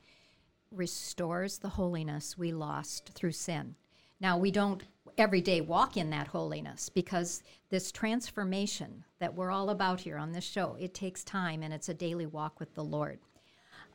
restores 0.71 1.57
the 1.57 1.67
holiness 1.67 2.37
we 2.37 2.53
lost 2.53 3.11
through 3.13 3.33
sin. 3.33 3.75
Now, 4.21 4.37
we 4.37 4.49
don't 4.49 4.81
every 5.17 5.41
day 5.41 5.59
walk 5.59 5.97
in 5.97 6.09
that 6.11 6.27
holiness 6.27 6.87
because 6.87 7.43
this 7.69 7.91
transformation 7.91 9.03
that 9.19 9.35
we're 9.35 9.51
all 9.51 9.69
about 9.69 9.99
here 9.99 10.17
on 10.17 10.31
this 10.31 10.45
show, 10.45 10.77
it 10.79 10.93
takes 10.93 11.25
time 11.25 11.61
and 11.61 11.73
it's 11.73 11.89
a 11.89 11.93
daily 11.93 12.25
walk 12.25 12.59
with 12.59 12.73
the 12.73 12.83
Lord. 12.83 13.19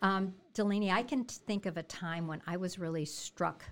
Um, 0.03 0.35
Delaney, 0.55 0.91
I 0.91 1.03
can 1.03 1.25
think 1.25 1.67
of 1.67 1.77
a 1.77 1.83
time 1.83 2.27
when 2.27 2.43
I 2.47 2.57
was 2.57 2.79
really 2.79 3.05
struck 3.05 3.65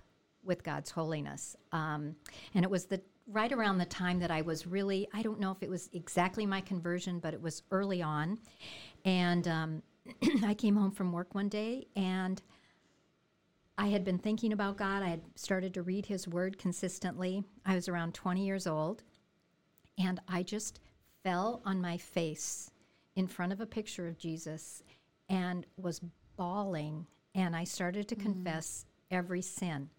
with 0.45 0.63
God's 0.63 0.91
holiness. 0.91 1.57
Um, 1.73 2.15
and 2.55 2.65
it 2.65 2.71
was 2.71 2.87
the 2.87 3.01
right 3.29 3.53
around 3.53 3.79
the 3.79 3.87
time 3.87 4.21
that 4.21 4.31
I 4.31 4.43
was 4.43 4.67
really, 4.67 5.09
I 5.13 5.23
don't 5.23 5.41
know 5.41 5.51
if 5.51 5.63
it 5.63 5.69
was 5.69 5.91
exactly 5.93 6.47
my 6.47 6.61
conversion, 6.61 7.19
but 7.19 7.35
it 7.35 7.43
was 7.43 7.63
early 7.71 8.03
on. 8.03 8.39
And 9.05 9.49
um, 9.49 9.83
I 10.45 10.55
came 10.55 10.77
home 10.77 10.93
from 10.93 11.13
work 11.13 11.35
one 11.35 11.49
day 11.49 11.87
and 11.97 12.41
I 13.79 13.89
had 13.89 14.05
been 14.05 14.19
thinking 14.19 14.53
about 14.53 14.77
God. 14.77 15.03
I 15.03 15.09
had 15.09 15.23
started 15.35 15.75
to 15.75 15.83
read 15.83 16.07
His 16.07 16.27
Word 16.27 16.57
consistently. 16.57 17.45
I 17.67 17.75
was 17.75 17.89
around 17.89 18.15
20 18.15 18.45
years 18.45 18.67
old. 18.67 19.03
And 19.99 20.21
I 20.29 20.43
just 20.43 20.81
fell 21.23 21.63
on 21.65 21.81
my 21.81 21.97
face 21.97 22.71
in 23.17 23.27
front 23.27 23.53
of 23.53 23.61
a 23.61 23.67
picture 23.67 24.07
of 24.07 24.19
Jesus 24.19 24.83
and 25.29 25.67
was 25.77 26.01
bawling. 26.37 27.07
And 27.35 27.55
I 27.55 27.65
started 27.65 28.09
to 28.09 28.17
confess 28.17 28.87
every 29.11 29.43
sin. 29.43 29.91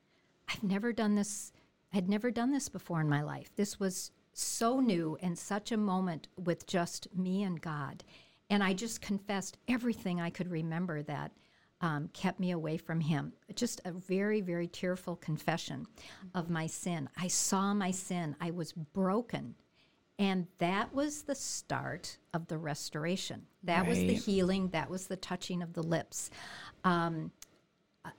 I've 0.49 0.63
never 0.63 0.93
done 0.93 1.15
this. 1.15 1.51
I'd 1.93 2.09
never 2.09 2.31
done 2.31 2.51
this 2.51 2.69
before 2.69 3.01
in 3.01 3.09
my 3.09 3.21
life. 3.21 3.55
This 3.55 3.79
was 3.79 4.11
so 4.33 4.79
new 4.79 5.17
and 5.21 5.37
such 5.37 5.71
a 5.71 5.77
moment 5.77 6.27
with 6.37 6.67
just 6.67 7.07
me 7.15 7.43
and 7.43 7.59
God. 7.59 8.03
And 8.49 8.63
I 8.63 8.73
just 8.73 9.01
confessed 9.01 9.57
everything 9.67 10.21
I 10.21 10.29
could 10.29 10.49
remember 10.49 11.03
that 11.03 11.31
um, 11.81 12.09
kept 12.13 12.39
me 12.39 12.51
away 12.51 12.77
from 12.77 12.99
Him. 12.99 13.33
Just 13.55 13.81
a 13.85 13.91
very, 13.91 14.41
very 14.41 14.67
tearful 14.67 15.15
confession 15.15 15.85
of 16.33 16.49
my 16.49 16.67
sin. 16.67 17.09
I 17.17 17.27
saw 17.27 17.73
my 17.73 17.91
sin. 17.91 18.35
I 18.41 18.51
was 18.51 18.73
broken. 18.73 19.55
And 20.19 20.47
that 20.57 20.93
was 20.93 21.23
the 21.23 21.35
start 21.35 22.17
of 22.33 22.47
the 22.47 22.57
restoration. 22.57 23.43
That 23.63 23.85
was 23.87 23.99
the 23.99 24.13
healing. 24.13 24.69
That 24.69 24.89
was 24.89 25.07
the 25.07 25.15
touching 25.15 25.61
of 25.61 25.73
the 25.73 25.83
lips. 25.83 26.31
Um, 26.83 27.31
uh, 28.03 28.09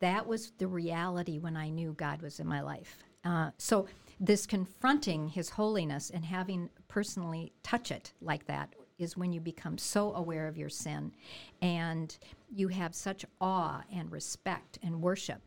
that 0.00 0.26
was 0.26 0.52
the 0.58 0.66
reality 0.66 1.38
when 1.38 1.56
I 1.56 1.70
knew 1.70 1.94
God 1.94 2.20
was 2.20 2.40
in 2.40 2.46
my 2.46 2.60
life. 2.60 2.98
Uh, 3.24 3.50
so, 3.58 3.86
this 4.20 4.46
confronting 4.46 5.28
His 5.28 5.50
holiness 5.50 6.10
and 6.10 6.24
having 6.24 6.70
personally 6.88 7.52
touch 7.62 7.90
it 7.90 8.12
like 8.20 8.46
that 8.46 8.74
is 8.98 9.16
when 9.16 9.32
you 9.32 9.40
become 9.40 9.76
so 9.78 10.14
aware 10.14 10.48
of 10.48 10.56
your 10.56 10.70
sin 10.70 11.12
and 11.60 12.16
you 12.50 12.68
have 12.68 12.94
such 12.94 13.24
awe 13.40 13.82
and 13.92 14.10
respect 14.10 14.78
and 14.82 15.02
worship. 15.02 15.42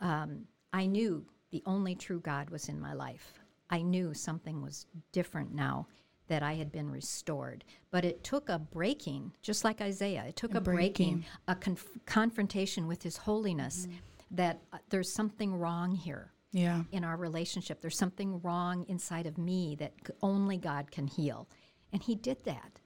Um, 0.00 0.46
I 0.72 0.86
knew 0.86 1.24
the 1.50 1.62
only 1.66 1.94
true 1.94 2.20
God 2.20 2.50
was 2.50 2.68
in 2.68 2.80
my 2.80 2.94
life. 2.94 3.34
I 3.70 3.82
knew 3.82 4.14
something 4.14 4.62
was 4.62 4.86
different 5.12 5.54
now 5.54 5.86
that 6.28 6.42
I 6.42 6.54
had 6.54 6.70
been 6.70 6.90
restored. 6.90 7.64
But 7.90 8.04
it 8.04 8.22
took 8.22 8.48
a 8.48 8.58
breaking, 8.58 9.32
just 9.42 9.64
like 9.64 9.80
Isaiah, 9.80 10.24
it 10.28 10.36
took 10.36 10.54
a, 10.54 10.60
breaking, 10.60 11.24
a 11.46 11.54
conf- 11.54 11.86
confrontation 12.06 12.86
with 12.86 13.02
his 13.02 13.16
holiness 13.16 13.88
that 14.30 14.60
uh, 14.72 14.78
there's 14.90 15.10
something 15.10 15.54
wrong 15.54 15.94
here 15.94 16.32
Yeah. 16.52 16.82
in 16.92 17.02
our 17.02 17.16
relationship. 17.16 17.80
There's 17.80 17.96
something 17.96 18.40
wrong 18.42 18.84
inside 18.88 19.26
of 19.26 19.38
me 19.38 19.74
that 19.76 19.94
only 20.22 20.58
God 20.58 20.90
can 20.90 21.06
heal. 21.06 21.48
And 21.94 22.02
he 22.02 22.14
did 22.14 22.44
that. 22.44 22.80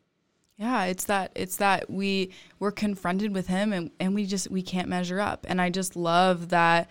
Yeah, 0.56 0.84
it's 0.84 1.04
that 1.06 1.32
it's 1.34 1.56
that 1.56 1.90
we 1.90 2.30
we're 2.60 2.70
confronted 2.70 3.34
with 3.34 3.48
him 3.48 3.72
and, 3.72 3.90
and 3.98 4.14
we 4.14 4.26
just 4.26 4.48
we 4.48 4.62
can't 4.62 4.88
measure 4.88 5.18
up. 5.18 5.44
And 5.48 5.60
I 5.60 5.70
just 5.70 5.96
love 5.96 6.50
that 6.50 6.88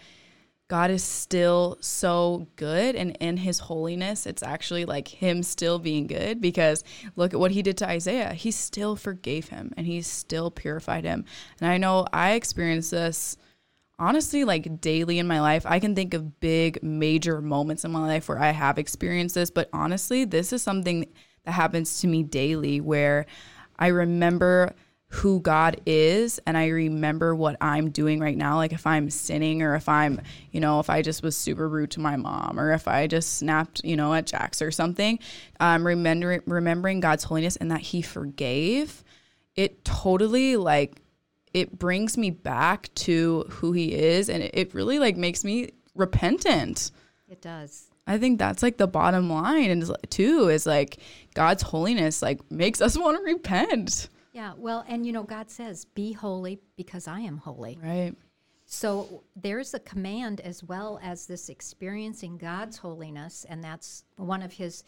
God 0.71 0.89
is 0.89 1.03
still 1.03 1.77
so 1.81 2.47
good 2.55 2.95
and 2.95 3.17
in 3.19 3.35
his 3.35 3.59
holiness, 3.59 4.25
it's 4.25 4.41
actually 4.41 4.85
like 4.85 5.05
him 5.05 5.43
still 5.43 5.79
being 5.79 6.07
good 6.07 6.39
because 6.39 6.85
look 7.17 7.33
at 7.33 7.39
what 7.41 7.51
he 7.51 7.61
did 7.61 7.77
to 7.79 7.89
Isaiah. 7.89 8.31
He 8.31 8.51
still 8.51 8.95
forgave 8.95 9.49
him 9.49 9.73
and 9.75 9.85
he 9.85 10.01
still 10.01 10.49
purified 10.49 11.03
him. 11.03 11.25
And 11.59 11.69
I 11.69 11.77
know 11.77 12.07
I 12.13 12.35
experience 12.35 12.89
this 12.89 13.35
honestly 13.99 14.45
like 14.45 14.79
daily 14.79 15.19
in 15.19 15.27
my 15.27 15.41
life. 15.41 15.65
I 15.65 15.81
can 15.81 15.93
think 15.93 16.13
of 16.13 16.39
big 16.39 16.81
major 16.81 17.41
moments 17.41 17.83
in 17.83 17.91
my 17.91 18.07
life 18.07 18.29
where 18.29 18.39
I 18.39 18.51
have 18.51 18.77
experienced 18.77 19.35
this, 19.35 19.51
but 19.51 19.67
honestly, 19.73 20.23
this 20.23 20.53
is 20.53 20.63
something 20.63 21.05
that 21.43 21.51
happens 21.51 21.99
to 21.99 22.07
me 22.07 22.23
daily 22.23 22.79
where 22.79 23.25
I 23.77 23.87
remember 23.87 24.73
who 25.11 25.41
God 25.41 25.79
is 25.85 26.39
and 26.45 26.57
I 26.57 26.67
remember 26.67 27.35
what 27.35 27.57
I'm 27.61 27.89
doing 27.89 28.19
right 28.19 28.37
now. 28.37 28.55
Like 28.55 28.73
if 28.73 28.87
I'm 28.87 29.09
sinning 29.09 29.61
or 29.61 29.75
if 29.75 29.87
I'm 29.89 30.21
you 30.51 30.59
know 30.59 30.79
if 30.79 30.89
I 30.89 31.01
just 31.01 31.21
was 31.21 31.35
super 31.35 31.67
rude 31.67 31.91
to 31.91 31.99
my 31.99 32.15
mom 32.15 32.59
or 32.59 32.71
if 32.71 32.87
I 32.87 33.07
just 33.07 33.37
snapped 33.37 33.83
you 33.83 33.95
know 33.95 34.13
at 34.13 34.25
Jax 34.25 34.61
or 34.61 34.71
something 34.71 35.19
um 35.59 35.85
remembering 35.85 36.41
remembering 36.45 36.99
God's 37.01 37.25
holiness 37.25 37.55
and 37.57 37.71
that 37.71 37.81
he 37.81 38.01
forgave 38.01 39.03
it 39.55 39.83
totally 39.83 40.55
like 40.57 41.01
it 41.53 41.77
brings 41.77 42.17
me 42.17 42.29
back 42.29 42.93
to 42.95 43.45
who 43.49 43.73
he 43.73 43.93
is 43.93 44.29
and 44.29 44.43
it, 44.43 44.51
it 44.53 44.73
really 44.73 44.97
like 44.97 45.17
makes 45.17 45.43
me 45.43 45.71
repentant. 45.95 46.91
It 47.29 47.41
does. 47.41 47.87
I 48.07 48.17
think 48.17 48.39
that's 48.39 48.63
like 48.63 48.77
the 48.77 48.87
bottom 48.87 49.29
line, 49.29 49.69
and 49.69 49.95
too 50.09 50.49
is 50.49 50.65
like 50.65 50.97
God's 51.33 51.63
holiness 51.63 52.21
like 52.21 52.39
makes 52.51 52.81
us 52.81 52.97
want 52.99 53.17
to 53.17 53.23
repent, 53.23 54.09
Yeah, 54.31 54.53
well, 54.57 54.85
and 54.87 55.05
you 55.05 55.11
know, 55.11 55.23
God 55.23 55.49
says, 55.49 55.85
Be 55.85 56.13
holy 56.13 56.59
because 56.77 57.07
I 57.07 57.19
am 57.21 57.37
holy. 57.37 57.77
right? 57.81 58.15
So 58.65 59.23
there's 59.35 59.73
a 59.73 59.79
command 59.79 60.39
as 60.39 60.63
well 60.63 60.97
as 61.03 61.25
this 61.25 61.49
experiencing 61.49 62.37
God's 62.37 62.77
holiness, 62.77 63.45
and 63.49 63.61
that's 63.61 64.05
one 64.15 64.41
of 64.41 64.53
his 64.53 64.85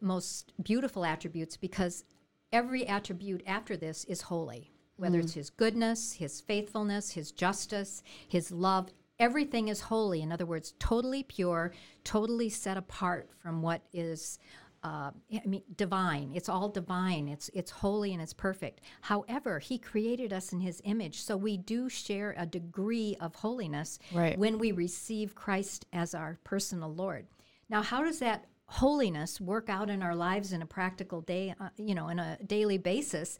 most 0.00 0.52
beautiful 0.62 1.04
attributes 1.04 1.56
because 1.56 2.04
every 2.50 2.86
attribute 2.86 3.42
after 3.46 3.76
this 3.76 4.04
is 4.04 4.22
holy, 4.22 4.72
whether 4.96 5.18
it's 5.18 5.32
mm. 5.32 5.36
his 5.36 5.50
goodness, 5.50 6.14
his 6.14 6.40
faithfulness, 6.40 7.10
his 7.10 7.30
justice, 7.30 8.02
his 8.26 8.50
love. 8.50 8.88
Everything 9.18 9.68
is 9.68 9.80
holy. 9.80 10.22
In 10.22 10.32
other 10.32 10.46
words, 10.46 10.72
totally 10.78 11.22
pure, 11.22 11.72
totally 12.04 12.48
set 12.48 12.78
apart 12.78 13.28
from 13.42 13.60
what 13.60 13.82
is 13.92 14.38
uh, 14.86 15.10
I 15.34 15.42
mean, 15.46 15.62
divine. 15.76 16.30
It's 16.34 16.48
all 16.48 16.68
divine. 16.68 17.26
It's 17.28 17.48
it's 17.60 17.70
holy 17.70 18.12
and 18.12 18.22
it's 18.22 18.32
perfect. 18.48 18.80
However, 19.00 19.58
He 19.58 19.78
created 19.78 20.32
us 20.32 20.52
in 20.52 20.60
His 20.60 20.80
image, 20.84 21.16
so 21.22 21.36
we 21.36 21.56
do 21.56 21.88
share 21.88 22.34
a 22.38 22.46
degree 22.46 23.16
of 23.20 23.34
holiness 23.34 23.98
Right. 24.12 24.38
when 24.38 24.58
we 24.58 24.70
receive 24.72 25.34
Christ 25.34 25.86
as 25.92 26.14
our 26.14 26.38
personal 26.44 26.92
Lord. 26.94 27.26
Now, 27.68 27.82
how 27.82 28.02
does 28.04 28.20
that 28.20 28.44
holiness 28.66 29.40
work 29.40 29.68
out 29.68 29.90
in 29.90 30.02
our 30.02 30.14
lives 30.14 30.52
in 30.52 30.62
a 30.62 30.66
practical 30.66 31.20
day? 31.20 31.54
Uh, 31.60 31.68
you 31.76 31.94
know, 31.96 32.06
on 32.08 32.18
a 32.18 32.38
daily 32.46 32.78
basis, 32.78 33.38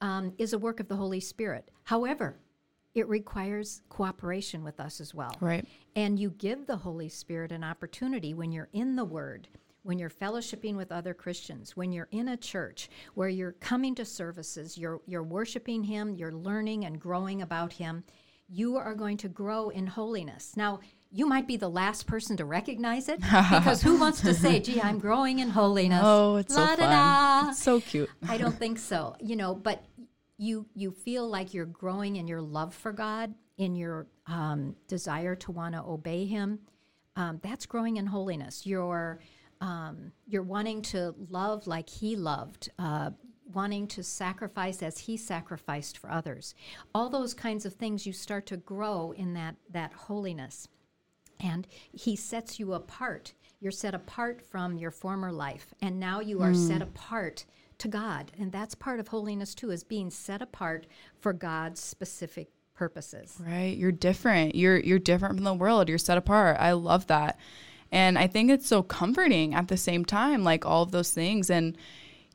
um, 0.00 0.32
is 0.38 0.52
a 0.52 0.58
work 0.58 0.80
of 0.80 0.88
the 0.88 0.96
Holy 0.96 1.20
Spirit. 1.20 1.70
However, 1.84 2.40
it 2.94 3.06
requires 3.08 3.82
cooperation 3.88 4.64
with 4.64 4.80
us 4.80 5.00
as 5.00 5.14
well. 5.14 5.36
Right. 5.40 5.64
And 5.94 6.18
you 6.18 6.30
give 6.30 6.66
the 6.66 6.76
Holy 6.76 7.08
Spirit 7.08 7.52
an 7.52 7.62
opportunity 7.62 8.34
when 8.34 8.50
you're 8.50 8.70
in 8.72 8.96
the 8.96 9.04
Word, 9.04 9.46
when 9.88 9.98
you're 9.98 10.10
fellowshipping 10.10 10.76
with 10.76 10.92
other 10.92 11.14
Christians, 11.14 11.74
when 11.74 11.90
you're 11.92 12.08
in 12.10 12.28
a 12.28 12.36
church 12.36 12.90
where 13.14 13.30
you're 13.30 13.52
coming 13.52 13.94
to 13.94 14.04
services, 14.04 14.76
you're, 14.76 15.00
you're 15.06 15.22
worshiping 15.22 15.82
Him, 15.82 16.14
you're 16.14 16.30
learning 16.30 16.84
and 16.84 17.00
growing 17.00 17.40
about 17.40 17.72
Him, 17.72 18.04
you 18.50 18.76
are 18.76 18.94
going 18.94 19.16
to 19.16 19.30
grow 19.30 19.70
in 19.70 19.86
holiness. 19.86 20.52
Now, 20.58 20.80
you 21.10 21.26
might 21.26 21.46
be 21.46 21.56
the 21.56 21.70
last 21.70 22.06
person 22.06 22.36
to 22.36 22.44
recognize 22.44 23.08
it 23.08 23.18
because 23.22 23.80
who 23.80 23.98
wants 23.98 24.20
to 24.20 24.34
say, 24.34 24.60
gee, 24.60 24.78
I'm 24.78 24.98
growing 24.98 25.38
in 25.38 25.48
holiness? 25.48 26.02
Oh, 26.04 26.36
it's 26.36 26.54
so 26.54 26.66
fun. 26.66 27.48
It's 27.48 27.62
so 27.62 27.80
cute. 27.80 28.10
I 28.28 28.36
don't 28.36 28.58
think 28.58 28.78
so. 28.78 29.16
You 29.20 29.36
know, 29.36 29.54
but 29.54 29.82
you 30.36 30.66
you 30.74 30.90
feel 30.90 31.26
like 31.26 31.54
you're 31.54 31.64
growing 31.64 32.16
in 32.16 32.28
your 32.28 32.42
love 32.42 32.74
for 32.74 32.92
God, 32.92 33.32
in 33.56 33.74
your 33.74 34.06
um, 34.26 34.76
desire 34.86 35.34
to 35.36 35.50
want 35.50 35.74
to 35.74 35.82
obey 35.82 36.26
Him. 36.26 36.58
Um, 37.16 37.40
that's 37.42 37.64
growing 37.64 37.96
in 37.96 38.06
holiness. 38.06 38.66
You're 38.66 39.18
um, 39.60 40.12
you're 40.26 40.42
wanting 40.42 40.82
to 40.82 41.14
love 41.30 41.66
like 41.66 41.88
He 41.88 42.16
loved. 42.16 42.70
Uh, 42.78 43.10
wanting 43.52 43.86
to 43.86 44.02
sacrifice 44.02 44.82
as 44.82 44.98
he 44.98 45.16
sacrificed 45.16 45.96
for 45.96 46.10
others. 46.10 46.54
All 46.94 47.08
those 47.08 47.34
kinds 47.34 47.64
of 47.64 47.74
things 47.74 48.06
you 48.06 48.12
start 48.12 48.46
to 48.46 48.56
grow 48.56 49.12
in 49.12 49.34
that 49.34 49.56
that 49.70 49.92
holiness. 49.92 50.68
And 51.40 51.66
he 51.92 52.16
sets 52.16 52.58
you 52.58 52.74
apart. 52.74 53.32
You're 53.60 53.72
set 53.72 53.94
apart 53.94 54.42
from 54.42 54.76
your 54.76 54.90
former 54.90 55.32
life 55.32 55.74
and 55.80 55.98
now 55.98 56.20
you 56.20 56.42
are 56.42 56.54
set 56.54 56.82
apart 56.82 57.44
to 57.78 57.88
God. 57.88 58.32
And 58.38 58.52
that's 58.52 58.74
part 58.74 59.00
of 59.00 59.08
holiness 59.08 59.54
too 59.54 59.70
is 59.70 59.82
being 59.82 60.10
set 60.10 60.42
apart 60.42 60.86
for 61.20 61.32
God's 61.32 61.80
specific 61.80 62.48
purposes. 62.74 63.36
Right. 63.44 63.76
You're 63.76 63.92
different. 63.92 64.54
You're 64.54 64.78
you're 64.78 64.98
different 64.98 65.36
from 65.36 65.44
the 65.44 65.54
world. 65.54 65.88
You're 65.88 65.98
set 65.98 66.18
apart. 66.18 66.56
I 66.60 66.72
love 66.72 67.06
that. 67.08 67.38
And 67.90 68.18
I 68.18 68.26
think 68.26 68.50
it's 68.50 68.66
so 68.66 68.82
comforting 68.82 69.54
at 69.54 69.68
the 69.68 69.76
same 69.76 70.04
time, 70.04 70.44
like 70.44 70.66
all 70.66 70.82
of 70.82 70.90
those 70.90 71.10
things. 71.10 71.50
And, 71.50 71.76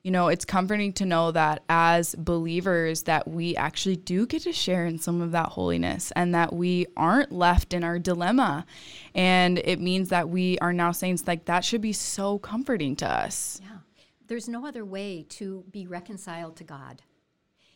you 0.01 0.11
know, 0.11 0.27
it's 0.27 0.45
comforting 0.45 0.93
to 0.93 1.05
know 1.05 1.31
that 1.31 1.63
as 1.69 2.15
believers 2.15 3.03
that 3.03 3.27
we 3.27 3.55
actually 3.55 3.95
do 3.95 4.25
get 4.25 4.43
to 4.43 4.51
share 4.51 4.85
in 4.85 4.99
some 4.99 5.21
of 5.21 5.31
that 5.31 5.49
holiness 5.49 6.11
and 6.15 6.33
that 6.35 6.53
we 6.53 6.87
aren't 6.97 7.31
left 7.31 7.73
in 7.73 7.83
our 7.83 7.99
dilemma. 7.99 8.65
And 9.13 9.59
it 9.59 9.79
means 9.79 10.09
that 10.09 10.29
we 10.29 10.57
are 10.59 10.73
now 10.73 10.91
saints 10.91 11.27
like 11.27 11.45
that 11.45 11.63
should 11.63 11.81
be 11.81 11.93
so 11.93 12.39
comforting 12.39 12.95
to 12.97 13.07
us. 13.07 13.61
Yeah. 13.63 13.77
There's 14.27 14.49
no 14.49 14.65
other 14.65 14.83
way 14.83 15.25
to 15.29 15.63
be 15.69 15.85
reconciled 15.85 16.55
to 16.57 16.63
God. 16.63 17.03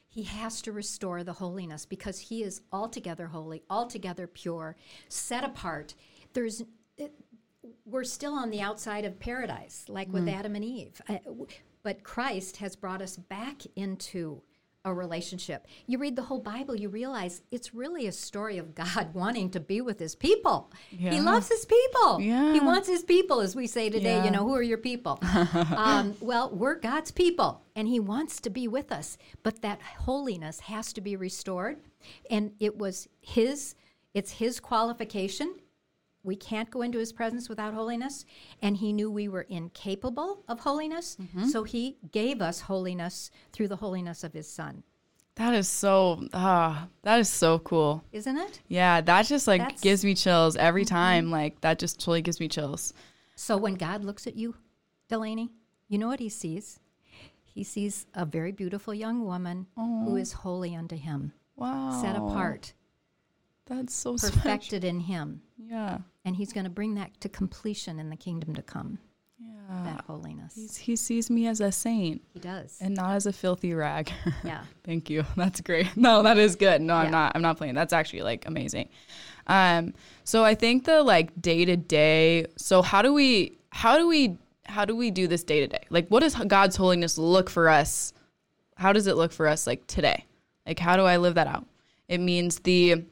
He 0.10 0.24
has 0.24 0.64
to 0.64 0.72
restore 0.72 1.24
the 1.24 1.34
holiness 1.34 1.86
because 1.86 2.20
he 2.20 2.42
is 2.42 2.62
altogether 2.72 3.28
holy, 3.28 3.62
altogether 3.70 4.26
pure, 4.26 4.76
set 5.10 5.44
apart. 5.44 5.94
There's 6.34 6.64
we're 7.86 8.04
still 8.04 8.34
on 8.34 8.50
the 8.50 8.62
outside 8.62 9.06
of 9.06 9.20
paradise 9.20 9.86
like 9.88 10.12
with 10.12 10.28
Adam 10.28 10.56
and 10.56 10.64
Eve. 10.64 11.02
But 11.84 12.04
Christ 12.04 12.58
has 12.58 12.76
brought 12.76 13.02
us 13.02 13.18
back 13.18 13.62
into 13.76 14.42
a 14.88 14.94
relationship. 14.94 15.68
You 15.86 15.98
read 15.98 16.16
the 16.16 16.24
whole 16.24 16.40
Bible, 16.40 16.76
you 16.76 16.90
realize 16.90 17.42
it's 17.52 17.74
really 17.74 18.08
a 18.08 18.12
story 18.12 18.58
of 18.58 18.74
God 18.74 19.10
wanting 19.14 19.50
to 19.52 19.60
be 19.60 19.82
with 19.82 20.00
his 20.00 20.16
people. 20.16 20.72
He 20.90 21.20
loves 21.20 21.50
his 21.50 21.66
people. 21.66 22.20
He 22.54 22.60
wants 22.60 22.88
his 22.88 23.04
people, 23.04 23.42
as 23.42 23.56
we 23.56 23.68
say 23.68 23.90
today. 23.90 24.18
Yeah. 24.18 24.26
You 24.26 24.32
know, 24.32 24.48
who 24.48 24.56
are 24.56 24.62
your 24.62 24.78
people? 24.78 25.20
um, 25.76 26.16
well, 26.22 26.50
we're 26.52 26.76
God's 26.76 27.12
people, 27.12 27.62
and 27.76 27.88
He 27.88 28.00
wants 28.00 28.40
to 28.42 28.50
be 28.50 28.68
with 28.68 28.92
us. 28.92 29.18
But 29.44 29.62
that 29.62 29.82
holiness 29.82 30.62
has 30.62 30.94
to 30.94 31.02
be 31.02 31.16
restored, 31.16 31.78
and 32.30 32.52
it 32.60 32.78
was 32.78 33.10
His. 33.22 33.76
It's 34.14 34.32
His 34.32 34.60
qualification. 34.60 35.56
We 36.28 36.36
can't 36.36 36.70
go 36.70 36.82
into 36.84 37.00
His 37.00 37.12
presence 37.14 37.48
without 37.50 37.74
holiness, 37.74 38.26
and 38.62 38.78
He 38.78 38.94
knew 38.94 39.10
we 39.10 39.28
were 39.30 39.42
incapable 39.50 40.44
of 40.48 40.60
holiness, 40.60 41.18
Mm-hmm. 41.20 41.46
so 41.48 41.64
He 41.64 41.98
gave 42.12 42.42
us 42.42 42.62
holiness 42.62 43.32
through 43.54 43.70
the 43.70 43.78
holiness 43.78 44.24
of 44.24 44.34
His 44.34 44.48
Son. 44.48 44.84
That 45.36 45.54
is 45.54 45.68
so 45.70 46.28
ah, 46.34 46.88
that 47.04 47.20
is 47.20 47.30
so 47.30 47.60
cool. 47.60 48.04
Isn't 48.12 48.38
it? 48.38 48.60
Yeah, 48.68 49.02
that 49.02 49.26
just 49.28 49.48
like 49.48 49.62
That's- 49.62 49.82
gives 49.82 50.04
me 50.04 50.16
chills 50.16 50.56
every 50.58 50.84
time. 50.84 51.32
Like 51.32 51.62
that 51.62 51.80
just 51.80 52.00
totally 52.00 52.22
gives 52.22 52.40
me 52.40 52.48
chills. 52.48 52.94
So 53.36 53.56
when 53.56 53.76
God 53.76 54.04
looks 54.04 54.26
at 54.28 54.36
you, 54.36 54.56
Delaney, 55.10 55.52
you 55.88 55.98
know 56.00 56.08
what 56.08 56.20
He 56.20 56.30
sees? 56.30 56.80
He 57.46 57.64
sees 57.64 58.06
a 58.14 58.26
very 58.26 58.52
beautiful 58.52 58.94
young 58.94 59.26
woman 59.26 59.68
who 59.76 60.16
is 60.18 60.34
holy 60.34 60.76
unto 60.76 60.96
Him. 60.98 61.32
Wow. 61.56 62.00
set 62.04 62.16
apart, 62.16 62.74
That's 63.66 63.94
so 63.96 64.16
special. 64.18 64.38
perfected 64.42 64.84
in 64.84 65.00
Him. 65.02 65.42
Yeah. 65.58 66.00
And 66.28 66.36
He's 66.36 66.52
going 66.52 66.66
to 66.66 66.70
bring 66.70 66.96
that 66.96 67.20
to 67.22 67.30
completion 67.30 68.00
in 68.00 68.10
the 68.10 68.18
kingdom 68.18 68.54
to 68.56 68.62
come, 68.62 69.00
Yeah. 69.40 69.84
that 69.86 70.02
holiness. 70.06 70.54
He's, 70.56 70.76
he 70.76 70.96
sees 70.98 71.30
me 71.30 71.48
as 71.48 71.62
a 71.62 71.72
saint 71.72 72.22
he 72.34 72.40
does. 72.42 72.78
and 72.82 72.96
not 72.96 73.16
as 73.16 73.26
a 73.26 73.32
filthy 73.34 73.74
rag. 73.74 74.12
Yeah. 74.44 74.64
Thank 74.84 75.10
you. 75.10 75.24
That's 75.38 75.62
great. 75.62 75.96
No, 75.96 76.24
that 76.24 76.38
is 76.38 76.56
good. 76.58 76.82
No, 76.82 76.96
Yeah. 76.96 77.04
I'm 77.06 77.12
not. 77.12 77.32
I'm 77.36 77.42
not 77.42 77.58
playing. 77.58 77.76
That's 77.76 77.94
actually 77.94 78.24
like 78.24 78.46
amazing. 78.46 78.90
Um, 79.48 79.94
so 80.26 80.44
I 80.44 80.54
think 80.56 80.84
the 80.84 81.02
like 81.02 81.42
day 81.42 81.64
to 81.66 81.78
day. 81.78 82.48
So 82.58 82.82
how 82.82 83.02
do 83.02 83.14
we? 83.14 83.58
How 83.70 83.98
do 83.98 84.08
we? 84.08 84.38
How 84.66 84.84
do 84.84 84.96
we 84.98 85.12
do 85.12 85.28
this 85.28 85.44
day 85.46 85.62
to 85.62 85.68
day? 85.68 85.84
Like, 85.90 86.10
what 86.10 86.20
does 86.20 86.36
God's 86.36 86.76
holiness 86.76 87.18
look 87.18 87.50
for 87.50 87.70
us? 87.70 88.12
How 88.76 88.92
does 88.92 89.08
it 89.08 89.16
look 89.16 89.32
for 89.32 89.48
us 89.48 89.66
like 89.66 89.88
today? 89.88 90.26
Like, 90.66 90.78
how 90.78 90.98
do 90.98 91.04
I 91.04 91.16
live 91.18 91.36
that 91.36 91.48
out? 91.48 91.66
It 92.10 92.20
means 92.20 92.60
the 92.60 93.06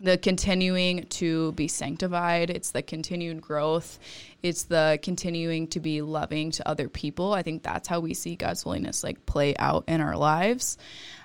the 0.00 0.18
continuing 0.18 1.04
to 1.04 1.52
be 1.52 1.68
sanctified 1.68 2.50
it's 2.50 2.72
the 2.72 2.82
continued 2.82 3.40
growth 3.40 3.98
it's 4.42 4.64
the 4.64 4.98
continuing 5.02 5.66
to 5.68 5.78
be 5.78 6.02
loving 6.02 6.50
to 6.50 6.68
other 6.68 6.88
people 6.88 7.32
i 7.32 7.42
think 7.42 7.62
that's 7.62 7.86
how 7.88 8.00
we 8.00 8.12
see 8.12 8.34
god's 8.34 8.62
holiness 8.62 9.04
like 9.04 9.24
play 9.24 9.56
out 9.56 9.84
in 9.86 10.00
our 10.00 10.16
lives 10.16 10.76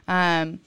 um 0.08 0.60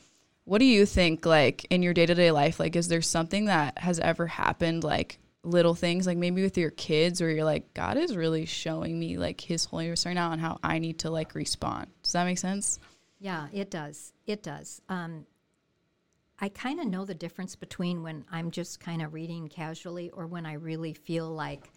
what 0.45 0.59
do 0.59 0.65
you 0.65 0.85
think 0.85 1.25
like 1.25 1.65
in 1.71 1.83
your 1.83 1.95
day-to-day 1.95 2.33
life 2.33 2.59
like 2.59 2.75
is 2.75 2.89
there 2.89 3.03
something 3.03 3.45
that 3.45 3.79
has 3.79 4.01
ever 4.01 4.27
happened 4.27 4.83
like 4.83 5.19
little 5.45 5.75
things 5.75 6.07
like 6.07 6.19
maybe 6.19 6.43
with 6.43 6.59
your 6.59 6.71
kids 6.71 7.21
where 7.21 7.31
you're 7.31 7.45
like 7.45 7.73
god 7.75 7.97
is 7.97 8.17
really 8.17 8.47
showing 8.47 8.99
me 8.99 9.17
like 9.17 9.41
his 9.41 9.65
holiness 9.65 10.05
right 10.07 10.15
now 10.15 10.33
and 10.33 10.41
how 10.41 10.59
i 10.63 10.79
need 10.81 10.99
to 10.99 11.11
like 11.11 11.35
respond 11.37 11.87
does 12.03 12.13
that 12.13 12.25
make 12.25 12.39
sense 12.39 12.81
Yeah, 13.21 13.47
it 13.53 13.71
does. 13.71 14.13
It 14.27 14.43
does. 14.43 14.83
Um, 14.89 15.27
I 16.43 16.49
kind 16.49 16.81
of 16.81 16.89
know 16.89 17.05
the 17.05 17.15
difference 17.15 17.55
between 17.55 18.03
when 18.03 18.25
I'm 18.33 18.51
just 18.51 18.81
kind 18.81 19.01
of 19.01 19.15
reading 19.15 19.47
casually 19.47 20.11
or 20.11 20.27
when 20.27 20.45
I 20.45 20.55
really 20.55 20.93
feel 20.93 21.29
like 21.31 21.71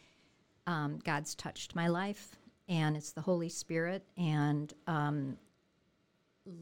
um, 0.65 0.97
God's 1.04 1.36
touched 1.36 1.75
my 1.75 1.88
life 1.88 2.36
and 2.67 2.97
it's 2.97 3.12
the 3.12 3.21
Holy 3.21 3.47
Spirit 3.47 4.04
and 4.17 4.73
um, 4.88 5.38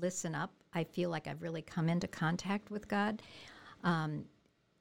listen 0.02 0.36
up. 0.36 0.52
I 0.74 0.84
feel 0.84 1.10
like 1.10 1.28
I've 1.28 1.42
really 1.42 1.62
come 1.62 1.88
into 1.88 2.10
contact 2.10 2.70
with 2.70 2.89
God. 2.89 3.22
Um, 3.86 4.26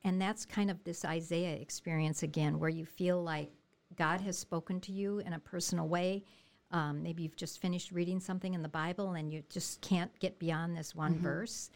and 0.02 0.20
that's 0.20 0.44
kind 0.44 0.68
of 0.68 0.82
this 0.82 1.04
Isaiah 1.04 1.54
experience 1.54 2.24
again, 2.24 2.58
where 2.58 2.70
you 2.70 2.84
feel 2.84 3.22
like 3.22 3.52
God 3.96 4.20
has 4.22 4.36
spoken 4.36 4.80
to 4.80 4.90
you 4.90 5.20
in 5.20 5.34
a 5.34 5.38
personal 5.38 5.86
way. 5.86 6.24
Um, 6.72 7.04
maybe 7.04 7.22
you've 7.22 7.36
just 7.36 7.60
finished 7.60 7.92
reading 7.92 8.18
something 8.18 8.52
in 8.52 8.62
the 8.62 8.68
Bible 8.68 9.12
and 9.12 9.32
you 9.32 9.44
just 9.48 9.80
can't 9.80 10.10
get 10.18 10.40
beyond 10.40 10.76
this 10.76 10.92
one 10.92 11.18
verse. 11.20 11.70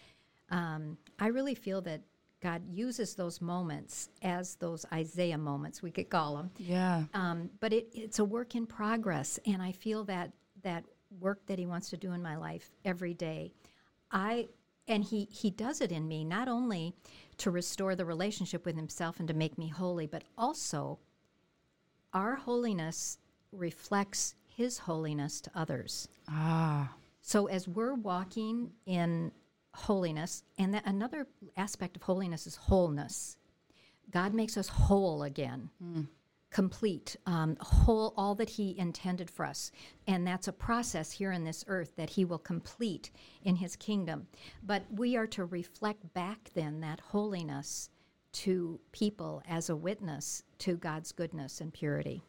Um, 0.51 0.99
I 1.19 1.29
really 1.29 1.55
feel 1.55 1.81
that 1.83 2.03
God 2.43 2.63
uses 2.69 3.15
those 3.15 3.41
moments 3.41 4.11
as 4.23 4.57
those 4.57 4.85
Isaiah 4.93 5.39
moments, 5.39 5.83
we 5.83 5.91
could 5.91 6.09
call 6.11 6.37
them. 6.37 6.51
yeah 6.59 7.05
Um, 7.15 7.51
but 7.61 7.73
it, 7.73 7.89
it's 7.93 8.19
a 8.19 8.25
work 8.25 8.55
in 8.55 8.67
progress, 8.67 9.39
and 9.47 9.63
I 9.63 9.73
feel 9.73 10.05
that 10.05 10.33
that 10.63 10.85
work 11.21 11.47
that 11.47 11.59
He 11.59 11.67
wants 11.67 11.91
to 11.91 11.97
do 11.97 12.13
in 12.13 12.23
my 12.23 12.37
life 12.37 12.71
every 12.85 13.15
day. 13.15 13.53
I 14.11 14.49
and 14.87 15.03
He 15.03 15.29
He 15.31 15.51
does 15.51 15.81
it 15.81 15.91
in 15.93 16.07
me 16.07 16.25
not 16.25 16.49
only 16.49 16.95
to 17.39 17.51
restore 17.51 17.97
the 17.97 18.05
relationship 18.05 18.65
with 18.65 18.77
Himself 18.77 19.19
and 19.19 19.29
to 19.29 19.35
make 19.35 19.57
me 19.59 19.69
holy, 19.69 20.07
but 20.07 20.23
also 20.37 20.99
our 22.13 22.37
holiness 22.37 23.19
reflects 23.53 24.35
His 24.47 24.79
holiness 24.79 25.41
to 25.41 25.51
others. 25.55 26.09
ah 26.29 26.95
So 27.23 27.47
as 27.47 27.67
we're 27.67 27.95
walking 27.95 28.73
in 28.85 29.33
holiness, 29.77 30.43
and 30.59 30.75
that 30.75 30.87
another 30.87 31.27
aspect 31.57 31.97
of 31.97 32.03
holiness 32.03 32.47
is 32.47 32.57
wholeness. 32.57 33.37
God 34.11 34.35
makes 34.35 34.57
us 34.57 34.69
whole 34.69 35.23
again, 35.25 35.71
complete, 36.51 37.17
um, 37.27 37.57
whole, 37.61 38.15
all 38.17 38.35
that 38.37 38.51
He 38.51 38.79
intended 38.79 39.31
for 39.31 39.45
us, 39.45 39.73
and 40.07 40.27
that's 40.27 40.49
a 40.49 40.53
process 40.53 41.11
here 41.11 41.33
in 41.33 41.45
this 41.45 41.65
earth 41.69 41.97
that 41.97 42.11
He 42.11 42.25
will 42.25 42.39
complete 42.39 43.11
in 43.43 43.57
His 43.57 43.77
kingdom. 43.77 44.29
But 44.63 44.85
we 44.91 45.17
are 45.17 45.27
to 45.29 45.45
reflect 45.45 46.15
back 46.15 46.51
then 46.55 46.81
that 46.81 47.01
holiness 47.01 47.91
to 48.33 48.79
people 48.93 49.43
as 49.49 49.71
a 49.71 49.77
witness 49.77 50.43
to 50.59 50.77
God's 50.77 51.11
goodness 51.11 51.61
and 51.61 51.73
purity. 51.73 52.23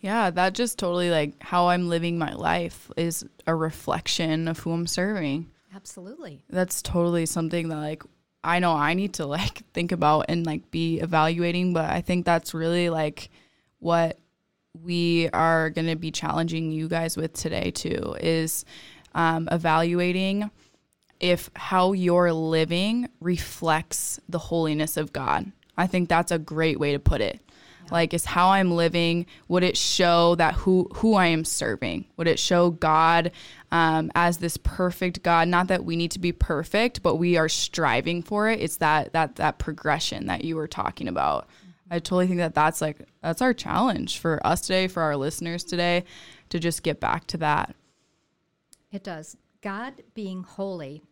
Yeah, 0.00 0.30
that 0.30 0.54
just 0.54 0.78
totally 0.78 1.10
like 1.10 1.42
how 1.42 1.68
I'm 1.68 1.88
living 1.88 2.18
my 2.18 2.32
life 2.32 2.90
is 2.96 3.24
a 3.46 3.54
reflection 3.54 4.46
of 4.46 4.58
who 4.60 4.72
I'm 4.72 4.86
serving. 4.86 5.50
Absolutely. 5.74 6.42
That's 6.48 6.82
totally 6.82 7.26
something 7.26 7.68
that 7.68 7.76
like 7.76 8.02
I 8.44 8.58
know 8.60 8.72
I 8.72 8.94
need 8.94 9.14
to 9.14 9.26
like 9.26 9.62
think 9.72 9.92
about 9.92 10.26
and 10.28 10.46
like 10.46 10.70
be 10.70 11.00
evaluating, 11.00 11.72
but 11.72 11.90
I 11.90 12.00
think 12.00 12.24
that's 12.24 12.54
really 12.54 12.90
like 12.90 13.30
what 13.78 14.18
we 14.82 15.28
are 15.30 15.70
going 15.70 15.88
to 15.88 15.96
be 15.96 16.10
challenging 16.10 16.70
you 16.70 16.88
guys 16.88 17.16
with 17.16 17.32
today 17.32 17.70
too 17.70 18.16
is 18.20 18.64
um, 19.14 19.48
evaluating 19.50 20.50
if 21.20 21.50
how 21.56 21.92
you're 21.92 22.32
living 22.32 23.08
reflects 23.20 24.20
the 24.28 24.38
holiness 24.38 24.96
of 24.96 25.12
God. 25.12 25.50
I 25.76 25.86
think 25.86 26.08
that's 26.08 26.32
a 26.32 26.38
great 26.38 26.78
way 26.78 26.92
to 26.92 26.98
put 26.98 27.20
it. 27.20 27.40
Like 27.90 28.14
is 28.14 28.24
how 28.24 28.50
I'm 28.50 28.70
living, 28.70 29.26
would 29.48 29.62
it 29.62 29.76
show 29.76 30.34
that 30.36 30.54
who 30.54 30.88
who 30.94 31.14
I 31.14 31.26
am 31.26 31.44
serving? 31.44 32.06
Would 32.16 32.28
it 32.28 32.38
show 32.38 32.70
God 32.70 33.32
um, 33.70 34.10
as 34.14 34.38
this 34.38 34.56
perfect 34.56 35.22
God? 35.22 35.48
Not 35.48 35.68
that 35.68 35.84
we 35.84 35.96
need 35.96 36.10
to 36.12 36.18
be 36.18 36.32
perfect, 36.32 37.02
but 37.02 37.16
we 37.16 37.36
are 37.36 37.48
striving 37.48 38.22
for 38.22 38.48
it. 38.48 38.60
It's 38.60 38.76
that 38.78 39.12
that 39.12 39.36
that 39.36 39.58
progression 39.58 40.26
that 40.26 40.44
you 40.44 40.56
were 40.56 40.68
talking 40.68 41.08
about. 41.08 41.48
I 41.90 41.98
totally 41.98 42.26
think 42.26 42.38
that 42.38 42.54
that's 42.54 42.80
like 42.80 42.98
that's 43.22 43.40
our 43.42 43.54
challenge 43.54 44.18
for 44.18 44.44
us 44.46 44.60
today, 44.60 44.88
for 44.88 45.02
our 45.02 45.16
listeners 45.16 45.64
today, 45.64 46.04
to 46.50 46.58
just 46.58 46.82
get 46.82 47.00
back 47.00 47.26
to 47.28 47.38
that. 47.38 47.74
It 48.92 49.04
does. 49.04 49.36
God 49.60 49.94
being 50.14 50.42
holy 50.42 51.02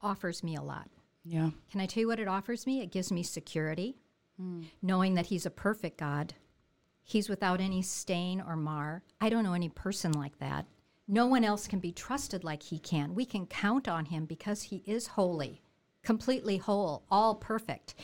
offers 0.00 0.42
me 0.42 0.56
a 0.56 0.62
lot. 0.62 0.88
Yeah. 1.24 1.50
Can 1.70 1.80
I 1.80 1.86
tell 1.86 2.02
you 2.02 2.06
what 2.06 2.20
it 2.20 2.28
offers 2.28 2.66
me? 2.66 2.80
It 2.80 2.90
gives 2.90 3.12
me 3.12 3.22
security, 3.22 3.96
Mm. 4.40 4.64
knowing 4.80 5.14
that 5.14 5.26
He's 5.26 5.46
a 5.46 5.50
perfect 5.50 5.98
God. 5.98 6.34
He's 7.02 7.28
without 7.28 7.60
any 7.60 7.82
stain 7.82 8.40
or 8.40 8.56
mar. 8.56 9.02
I 9.20 9.28
don't 9.28 9.44
know 9.44 9.52
any 9.52 9.68
person 9.68 10.12
like 10.12 10.38
that. 10.38 10.66
No 11.08 11.26
one 11.26 11.44
else 11.44 11.66
can 11.66 11.80
be 11.80 11.92
trusted 11.92 12.44
like 12.44 12.62
He 12.62 12.78
can. 12.78 13.14
We 13.14 13.24
can 13.24 13.46
count 13.46 13.88
on 13.88 14.06
Him 14.06 14.24
because 14.24 14.62
He 14.62 14.82
is 14.86 15.08
holy, 15.08 15.60
completely 16.02 16.56
whole, 16.56 17.04
all 17.10 17.34
perfect. 17.34 17.94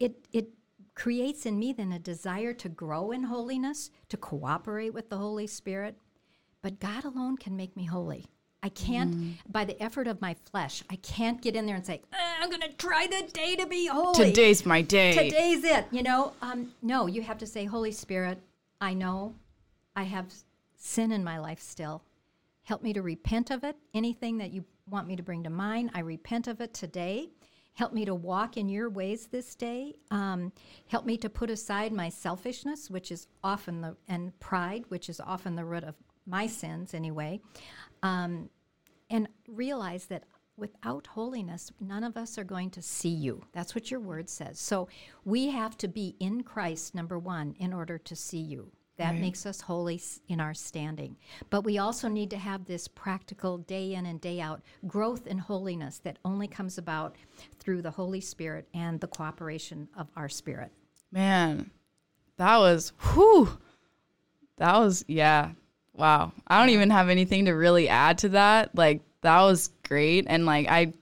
It, 0.00 0.26
it 0.32 0.48
creates 0.94 1.46
in 1.46 1.58
me 1.58 1.72
then 1.72 1.92
a 1.92 1.98
desire 1.98 2.52
to 2.54 2.68
grow 2.68 3.10
in 3.10 3.22
holiness, 3.22 3.90
to 4.08 4.16
cooperate 4.16 4.92
with 4.92 5.08
the 5.08 5.16
Holy 5.16 5.46
Spirit. 5.46 5.96
But 6.60 6.80
God 6.80 7.04
alone 7.04 7.36
can 7.36 7.56
make 7.56 7.76
me 7.76 7.84
holy. 7.84 8.26
I 8.64 8.70
can't, 8.70 9.36
by 9.52 9.66
the 9.66 9.80
effort 9.80 10.06
of 10.06 10.22
my 10.22 10.34
flesh, 10.50 10.82
I 10.88 10.96
can't 10.96 11.42
get 11.42 11.54
in 11.54 11.66
there 11.66 11.76
and 11.76 11.84
say, 11.84 12.00
"Ah, 12.14 12.36
I'm 12.40 12.48
going 12.48 12.62
to 12.62 12.72
try 12.72 13.06
the 13.06 13.30
day 13.30 13.56
to 13.56 13.66
be 13.66 13.88
holy. 13.88 14.24
Today's 14.24 14.64
my 14.64 14.80
day. 14.80 15.12
Today's 15.12 15.64
it. 15.64 15.84
You 15.90 16.02
know, 16.02 16.32
um, 16.40 16.72
no, 16.80 17.06
you 17.06 17.20
have 17.20 17.36
to 17.38 17.46
say, 17.46 17.66
Holy 17.66 17.92
Spirit, 17.92 18.38
I 18.80 18.94
know 18.94 19.34
I 19.94 20.04
have 20.04 20.32
sin 20.78 21.12
in 21.12 21.22
my 21.22 21.38
life 21.38 21.60
still. 21.60 22.02
Help 22.62 22.82
me 22.82 22.94
to 22.94 23.02
repent 23.02 23.50
of 23.50 23.64
it. 23.64 23.76
Anything 23.92 24.38
that 24.38 24.50
you 24.50 24.64
want 24.88 25.06
me 25.06 25.14
to 25.14 25.22
bring 25.22 25.44
to 25.44 25.50
mind, 25.50 25.90
I 25.92 26.00
repent 26.00 26.48
of 26.48 26.62
it 26.62 26.72
today. 26.72 27.28
Help 27.74 27.92
me 27.92 28.06
to 28.06 28.14
walk 28.14 28.56
in 28.56 28.70
your 28.70 28.88
ways 28.88 29.26
this 29.26 29.54
day. 29.54 29.94
Um, 30.10 30.52
help 30.86 31.04
me 31.04 31.18
to 31.18 31.28
put 31.28 31.50
aside 31.50 31.92
my 31.92 32.08
selfishness, 32.08 32.88
which 32.88 33.12
is 33.12 33.26
often 33.42 33.82
the, 33.82 33.96
and 34.08 34.38
pride, 34.40 34.84
which 34.88 35.10
is 35.10 35.20
often 35.20 35.54
the 35.54 35.66
root 35.66 35.84
of 35.84 35.96
my 36.26 36.46
sins 36.46 36.94
anyway. 36.94 37.40
Um, 38.02 38.48
and 39.10 39.28
realize 39.48 40.06
that 40.06 40.24
without 40.56 41.06
holiness, 41.08 41.72
none 41.80 42.04
of 42.04 42.16
us 42.16 42.38
are 42.38 42.44
going 42.44 42.70
to 42.70 42.82
see 42.82 43.08
you. 43.08 43.42
That's 43.52 43.74
what 43.74 43.90
your 43.90 44.00
word 44.00 44.28
says. 44.28 44.58
So 44.58 44.88
we 45.24 45.50
have 45.50 45.76
to 45.78 45.88
be 45.88 46.14
in 46.20 46.42
Christ, 46.42 46.94
number 46.94 47.18
one, 47.18 47.54
in 47.58 47.72
order 47.72 47.98
to 47.98 48.16
see 48.16 48.38
you. 48.38 48.70
That 48.96 49.16
makes 49.16 49.44
us 49.44 49.60
holy 49.60 50.00
in 50.28 50.40
our 50.40 50.54
standing. 50.54 51.16
But 51.50 51.62
we 51.62 51.78
also 51.78 52.06
need 52.06 52.30
to 52.30 52.38
have 52.38 52.64
this 52.64 52.86
practical 52.86 53.58
day 53.58 53.94
in 53.94 54.06
and 54.06 54.20
day 54.20 54.40
out 54.40 54.62
growth 54.86 55.26
in 55.26 55.38
holiness 55.38 55.98
that 56.04 56.20
only 56.24 56.46
comes 56.46 56.78
about 56.78 57.16
through 57.58 57.82
the 57.82 57.90
Holy 57.90 58.20
Spirit 58.20 58.68
and 58.72 59.00
the 59.00 59.08
cooperation 59.08 59.88
of 59.96 60.08
our 60.14 60.28
spirit. 60.28 60.70
Man, 61.10 61.72
that 62.36 62.56
was 62.58 62.92
whew. 63.00 63.58
That 64.58 64.78
was 64.78 65.04
yeah. 65.08 65.50
Wow. 65.94 66.32
I 66.46 66.60
don't 66.60 66.70
even 66.70 66.90
have 66.90 67.08
anything 67.08 67.46
to 67.46 67.52
really 67.52 67.88
add 67.88 68.18
to 68.18 68.30
that. 68.30 68.74
Like 68.74 69.02
that 69.22 69.40
was 69.42 69.70
great 69.86 70.26
and 70.28 70.44
like 70.46 70.68
I 70.68 70.92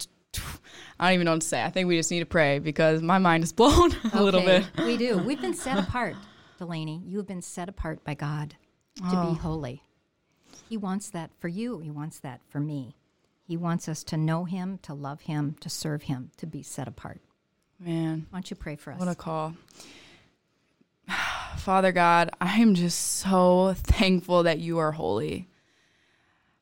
I 1.01 1.07
don't 1.07 1.15
even 1.15 1.25
know 1.25 1.33
what 1.33 1.41
to 1.41 1.49
say. 1.49 1.63
I 1.63 1.71
think 1.71 1.89
we 1.89 1.97
just 1.97 2.11
need 2.11 2.21
to 2.21 2.27
pray 2.27 2.59
because 2.59 3.03
my 3.03 3.19
mind 3.19 3.43
is 3.45 3.53
blown 3.53 3.93
a 4.13 4.23
little 4.23 4.43
bit. 4.43 4.65
we 4.79 4.97
do. 4.97 5.19
We've 5.27 5.41
been 5.41 5.55
set 5.55 5.79
apart, 5.79 6.15
Delaney. 6.59 7.03
You 7.05 7.17
have 7.19 7.27
been 7.27 7.43
set 7.43 7.69
apart 7.69 8.05
by 8.05 8.15
God 8.15 8.55
to 8.97 9.03
be 9.03 9.17
oh. 9.17 9.35
holy. 9.35 9.83
He 10.69 10.77
wants 10.77 11.11
that 11.11 11.31
for 11.39 11.49
you. 11.49 11.81
He 11.81 11.91
wants 11.91 12.21
that 12.21 12.41
for 12.49 12.61
me. 12.61 12.95
He 13.43 13.57
wants 13.57 13.89
us 13.89 14.05
to 14.05 14.17
know 14.17 14.45
Him, 14.45 14.79
to 14.83 14.95
love 14.95 15.23
Him, 15.23 15.57
to 15.61 15.69
serve 15.69 16.03
Him, 16.05 16.31
to 16.37 16.47
be 16.47 16.63
set 16.63 16.87
apart. 16.87 17.21
Man, 17.81 18.27
Why 18.31 18.39
don't 18.39 18.51
you 18.51 18.57
pray 18.57 18.77
for 18.77 18.93
us? 18.93 19.01
what 19.01 19.09
a 19.09 19.15
call. 19.15 19.55
Father 21.57 21.93
God, 21.93 22.31
I'm 22.41 22.75
just 22.75 22.99
so 23.19 23.75
thankful 23.77 24.43
that 24.45 24.59
you 24.59 24.79
are 24.79 24.93
holy. 24.93 25.49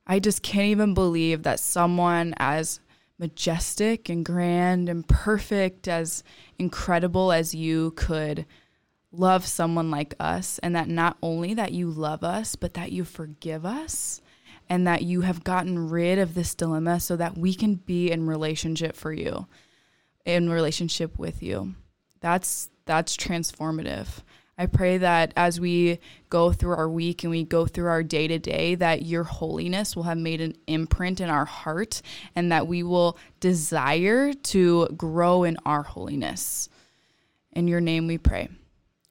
I 0.07 0.19
just 0.19 0.43
can't 0.43 0.67
even 0.67 0.95
believe 0.95 1.45
that 1.45 1.61
someone 1.61 2.35
as 2.39 2.81
majestic 3.19 4.09
and 4.09 4.25
grand 4.25 4.89
and 4.89 5.07
perfect, 5.07 5.87
as 5.87 6.25
incredible 6.59 7.33
as 7.33 7.55
you 7.55 7.93
could 7.93 8.47
love 9.13 9.47
someone 9.47 9.91
like 9.91 10.15
us 10.19 10.59
and 10.61 10.75
that 10.75 10.89
not 10.89 11.17
only 11.23 11.55
that 11.55 11.73
you 11.73 11.91
love 11.91 12.25
us, 12.25 12.57
but 12.57 12.75
that 12.75 12.93
you 12.93 13.05
forgive 13.05 13.67
us 13.67 14.21
and 14.69 14.87
that 14.87 15.03
you 15.03 15.23
have 15.23 15.45
gotten 15.45 15.91
rid 15.91 16.19
of 16.19 16.35
this 16.35 16.55
dilemma 16.55 17.01
so 17.01 17.17
that 17.17 17.37
we 17.37 17.53
can 17.53 17.75
be 17.75 18.11
in 18.11 18.27
relationship 18.27 18.97
for 18.97 19.13
you, 19.13 19.47
in 20.25 20.49
relationship 20.49 21.19
with 21.19 21.43
you. 21.43 21.75
That's 22.21 22.71
that's 22.87 23.17
transformative. 23.17 24.09
I 24.61 24.67
pray 24.67 24.99
that 24.99 25.33
as 25.37 25.59
we 25.59 26.01
go 26.29 26.53
through 26.53 26.77
our 26.77 26.89
week 26.91 27.25
and 27.25 27.31
we 27.31 27.45
go 27.45 27.65
through 27.65 27.89
our 27.89 28.03
day 28.03 28.29
to 28.29 28.39
day, 28.39 28.75
that 28.75 29.07
your 29.07 29.25
holiness 29.25 29.97
will 29.97 30.03
have 30.03 30.19
made 30.19 30.43
an 30.43 30.55
imprint 30.67 31.19
in 31.19 31.31
our 31.31 31.47
heart 31.47 32.03
and 32.37 32.53
that 32.53 32.67
we 32.67 32.83
will 32.83 33.17
desire 33.41 34.35
to 34.35 34.87
grow 34.99 35.45
in 35.45 35.57
our 35.65 35.83
holiness. 35.83 36.69
In 37.53 37.69
your 37.69 37.81
name 37.81 38.07
we 38.07 38.19
pray. 38.19 38.51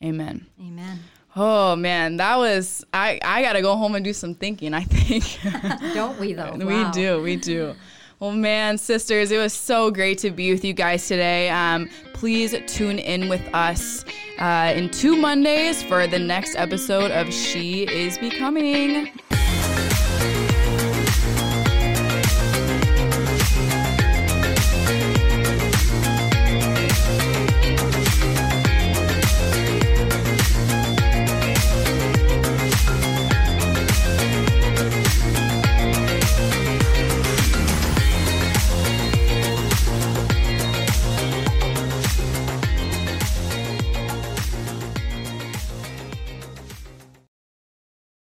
Amen. 0.04 0.46
Amen. 0.62 1.00
Oh 1.36 1.76
man, 1.76 2.18
that 2.18 2.38
was 2.38 2.86
I 2.94 3.20
I 3.24 3.42
got 3.42 3.54
to 3.54 3.62
go 3.64 3.76
home 3.76 3.96
and 3.96 4.06
do 4.06 4.14
some 4.14 4.36
thinking, 4.36 4.76
I 4.76 4.84
think. 4.84 5.40
Don't 5.96 6.20
we, 6.20 6.34
though? 6.34 6.54
we 6.58 6.66
Wow. 6.66 6.92
do, 6.92 7.22
we 7.24 7.38
do. 7.38 7.74
Well, 8.20 8.34
man, 8.34 8.78
sisters, 8.78 9.32
it 9.32 9.38
was 9.38 9.54
so 9.54 9.92
great 9.92 10.18
to 10.20 10.30
be 10.30 10.52
with 10.52 10.66
you 10.66 10.74
guys 10.74 11.08
today. 11.08 11.50
Um, 11.50 11.90
please 12.14 12.54
tune 12.68 13.00
in 13.00 13.30
with 13.30 13.42
us 13.54 14.04
uh, 14.40 14.74
in 14.76 14.90
two 14.90 15.16
Mondays 15.16 15.82
for 15.82 16.06
the 16.06 16.20
next 16.20 16.56
episode 16.58 17.12
of 17.12 17.34
She 17.34 17.84
Is 17.84 18.18
Becoming. 18.18 19.10